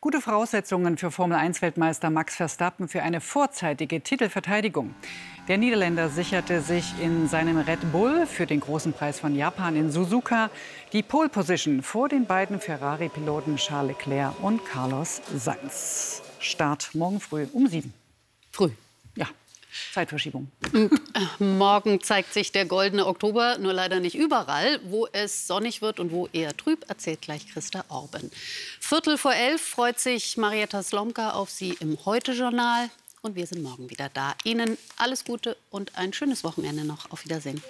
Gute 0.00 0.20
Voraussetzungen 0.20 0.98
für 0.98 1.10
Formel-1-Weltmeister 1.10 2.10
Max 2.10 2.36
Verstappen 2.36 2.86
für 2.86 3.02
eine 3.02 3.22
vorzeitige 3.22 4.02
Titelverteidigung. 4.02 4.94
Der 5.48 5.56
Niederländer 5.56 6.10
sicherte 6.10 6.60
sich 6.60 6.92
in 7.00 7.28
seinem 7.28 7.56
Red 7.58 7.92
Bull 7.92 8.26
für 8.26 8.46
den 8.46 8.60
großen 8.60 8.92
Preis 8.92 9.18
von 9.18 9.34
Japan 9.34 9.74
in 9.74 9.90
Suzuka 9.90 10.50
die 10.92 11.02
Pole 11.02 11.30
Position 11.30 11.82
vor 11.82 12.08
den 12.10 12.26
beiden 12.26 12.60
Ferrari-Piloten 12.60 13.56
Charles 13.56 13.96
Leclerc 13.96 14.34
und 14.42 14.64
Carlos 14.66 15.22
Sainz. 15.34 16.22
Start 16.40 16.94
morgen 16.94 17.18
früh 17.18 17.46
um 17.52 17.66
sieben. 17.66 17.94
Früh. 18.52 18.70
Ja. 19.16 19.26
Zeitverschiebung. 19.92 20.50
Äh, 20.72 20.88
morgen 21.42 22.02
zeigt 22.02 22.32
sich 22.32 22.52
der 22.52 22.66
goldene 22.66 23.06
Oktober, 23.06 23.58
nur 23.58 23.72
leider 23.72 24.00
nicht 24.00 24.14
überall. 24.14 24.80
Wo 24.84 25.06
es 25.12 25.46
sonnig 25.46 25.82
wird 25.82 26.00
und 26.00 26.12
wo 26.12 26.28
eher 26.32 26.56
trüb, 26.56 26.84
erzählt 26.88 27.22
gleich 27.22 27.48
Christa 27.48 27.84
Orben. 27.88 28.30
Viertel 28.80 29.16
vor 29.18 29.34
elf 29.34 29.62
freut 29.62 29.98
sich 29.98 30.36
Marietta 30.36 30.82
Slomka 30.82 31.30
auf 31.30 31.50
Sie 31.50 31.76
im 31.80 31.98
Heute-Journal. 32.04 32.90
Und 33.22 33.34
wir 33.34 33.46
sind 33.46 33.62
morgen 33.62 33.90
wieder 33.90 34.08
da. 34.12 34.34
Ihnen 34.44 34.78
alles 34.96 35.24
Gute 35.24 35.56
und 35.70 35.96
ein 35.98 36.12
schönes 36.12 36.44
Wochenende 36.44 36.84
noch. 36.84 37.10
Auf 37.10 37.24
Wiedersehen. 37.24 37.62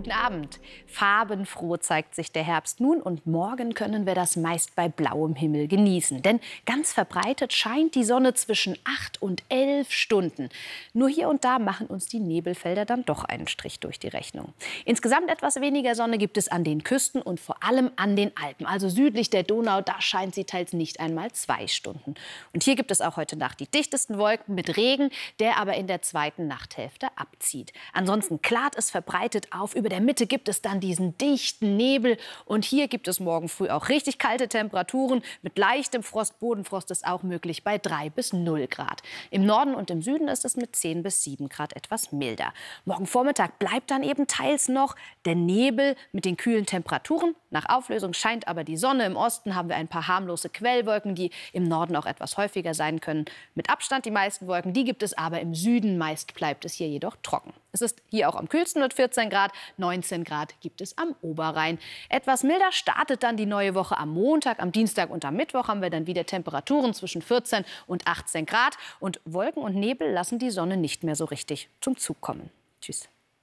Guten 0.00 0.12
Abend. 0.12 0.60
Farbenfroh 0.86 1.76
zeigt 1.76 2.14
sich 2.14 2.32
der 2.32 2.42
Herbst 2.42 2.80
nun 2.80 3.02
und 3.02 3.26
morgen 3.26 3.74
können 3.74 4.06
wir 4.06 4.14
das 4.14 4.34
meist 4.34 4.74
bei 4.74 4.88
blauem 4.88 5.34
Himmel 5.34 5.68
genießen. 5.68 6.22
Denn 6.22 6.40
ganz 6.64 6.94
verbreitet 6.94 7.52
scheint 7.52 7.94
die 7.94 8.04
Sonne 8.04 8.32
zwischen 8.32 8.78
8 8.84 9.20
und 9.20 9.42
11 9.50 9.92
Stunden. 9.92 10.48
Nur 10.94 11.10
hier 11.10 11.28
und 11.28 11.44
da 11.44 11.58
machen 11.58 11.86
uns 11.86 12.06
die 12.06 12.18
Nebelfelder 12.18 12.86
dann 12.86 13.04
doch 13.04 13.24
einen 13.24 13.46
Strich 13.46 13.78
durch 13.78 13.98
die 13.98 14.08
Rechnung. 14.08 14.54
Insgesamt 14.86 15.28
etwas 15.28 15.60
weniger 15.60 15.94
Sonne 15.94 16.16
gibt 16.16 16.38
es 16.38 16.48
an 16.48 16.64
den 16.64 16.82
Küsten 16.82 17.20
und 17.20 17.38
vor 17.38 17.62
allem 17.62 17.90
an 17.96 18.16
den 18.16 18.34
Alpen. 18.38 18.64
Also 18.64 18.88
südlich 18.88 19.28
der 19.28 19.42
Donau, 19.42 19.82
da 19.82 20.00
scheint 20.00 20.34
sie 20.34 20.44
teils 20.44 20.72
nicht 20.72 20.98
einmal 20.98 21.30
zwei 21.32 21.66
Stunden. 21.66 22.14
Und 22.54 22.62
hier 22.64 22.74
gibt 22.74 22.90
es 22.90 23.02
auch 23.02 23.18
heute 23.18 23.36
Nacht 23.36 23.60
die 23.60 23.70
dichtesten 23.70 24.16
Wolken 24.16 24.54
mit 24.54 24.78
Regen, 24.78 25.10
der 25.40 25.58
aber 25.58 25.74
in 25.74 25.88
der 25.88 26.00
zweiten 26.00 26.46
Nachthälfte 26.46 27.08
abzieht. 27.16 27.74
Ansonsten 27.92 28.40
klart 28.40 28.78
es 28.78 28.90
verbreitet 28.90 29.48
auf. 29.52 29.74
Über 29.74 29.89
der 29.90 30.00
Mitte 30.00 30.26
gibt 30.26 30.48
es 30.48 30.62
dann 30.62 30.80
diesen 30.80 31.18
dichten 31.18 31.76
Nebel. 31.76 32.16
Und 32.46 32.64
hier 32.64 32.88
gibt 32.88 33.08
es 33.08 33.20
morgen 33.20 33.48
früh 33.48 33.68
auch 33.68 33.88
richtig 33.88 34.18
kalte 34.18 34.48
Temperaturen. 34.48 35.22
Mit 35.42 35.58
leichtem 35.58 36.02
Frost, 36.02 36.38
Bodenfrost 36.40 36.90
ist 36.90 37.06
auch 37.06 37.22
möglich 37.22 37.64
bei 37.64 37.78
3 37.78 38.10
bis 38.10 38.32
0 38.32 38.66
Grad. 38.66 39.02
Im 39.30 39.44
Norden 39.44 39.74
und 39.74 39.90
im 39.90 40.02
Süden 40.02 40.28
ist 40.28 40.44
es 40.44 40.56
mit 40.56 40.74
10 40.74 41.02
bis 41.02 41.22
7 41.22 41.48
Grad 41.48 41.76
etwas 41.76 42.12
milder. 42.12 42.52
Morgen 42.84 43.06
Vormittag 43.06 43.58
bleibt 43.58 43.90
dann 43.90 44.02
eben 44.02 44.26
teils 44.26 44.68
noch 44.68 44.96
der 45.24 45.34
Nebel 45.34 45.96
mit 46.12 46.24
den 46.24 46.36
kühlen 46.36 46.66
Temperaturen. 46.66 47.34
Nach 47.50 47.68
Auflösung 47.68 48.14
scheint 48.14 48.48
aber 48.48 48.64
die 48.64 48.76
Sonne. 48.76 49.04
Im 49.04 49.16
Osten 49.16 49.54
haben 49.54 49.68
wir 49.68 49.76
ein 49.76 49.88
paar 49.88 50.08
harmlose 50.08 50.48
Quellwolken, 50.48 51.14
die 51.14 51.30
im 51.52 51.64
Norden 51.64 51.96
auch 51.96 52.06
etwas 52.06 52.36
häufiger 52.36 52.74
sein 52.74 53.00
können. 53.00 53.24
Mit 53.54 53.68
Abstand 53.68 54.04
die 54.04 54.10
meisten 54.10 54.46
Wolken, 54.46 54.72
die 54.72 54.84
gibt 54.84 55.02
es 55.02 55.18
aber 55.18 55.40
im 55.40 55.54
Süden. 55.54 55.98
Meist 55.98 56.34
bleibt 56.34 56.64
es 56.64 56.74
hier 56.74 56.88
jedoch 56.88 57.16
trocken. 57.22 57.52
Es 57.72 57.80
ist 57.80 58.02
hier 58.08 58.28
auch 58.28 58.36
am 58.36 58.48
kühlsten 58.48 58.82
mit 58.82 58.94
14 58.94 59.30
Grad. 59.30 59.52
19 59.80 60.22
Grad 60.22 60.54
gibt 60.60 60.80
es 60.80 60.96
am 60.96 61.16
Oberrhein. 61.22 61.78
Etwas 62.08 62.44
milder 62.44 62.70
startet 62.70 63.24
dann 63.24 63.36
die 63.36 63.46
neue 63.46 63.74
Woche 63.74 63.98
am 63.98 64.10
Montag. 64.10 64.60
Am 64.60 64.70
Dienstag 64.70 65.10
und 65.10 65.24
am 65.24 65.34
Mittwoch 65.34 65.66
haben 65.66 65.82
wir 65.82 65.90
dann 65.90 66.06
wieder 66.06 66.24
Temperaturen 66.24 66.94
zwischen 66.94 67.22
14 67.22 67.64
und 67.88 68.06
18 68.06 68.46
Grad. 68.46 68.76
Und 69.00 69.20
Wolken 69.24 69.62
und 69.62 69.74
Nebel 69.74 70.12
lassen 70.12 70.38
die 70.38 70.50
Sonne 70.50 70.76
nicht 70.76 71.02
mehr 71.02 71.16
so 71.16 71.24
richtig 71.24 71.68
zum 71.80 71.96
Zug 71.96 72.20
kommen. 72.20 72.50
Tschüss. 72.80 73.08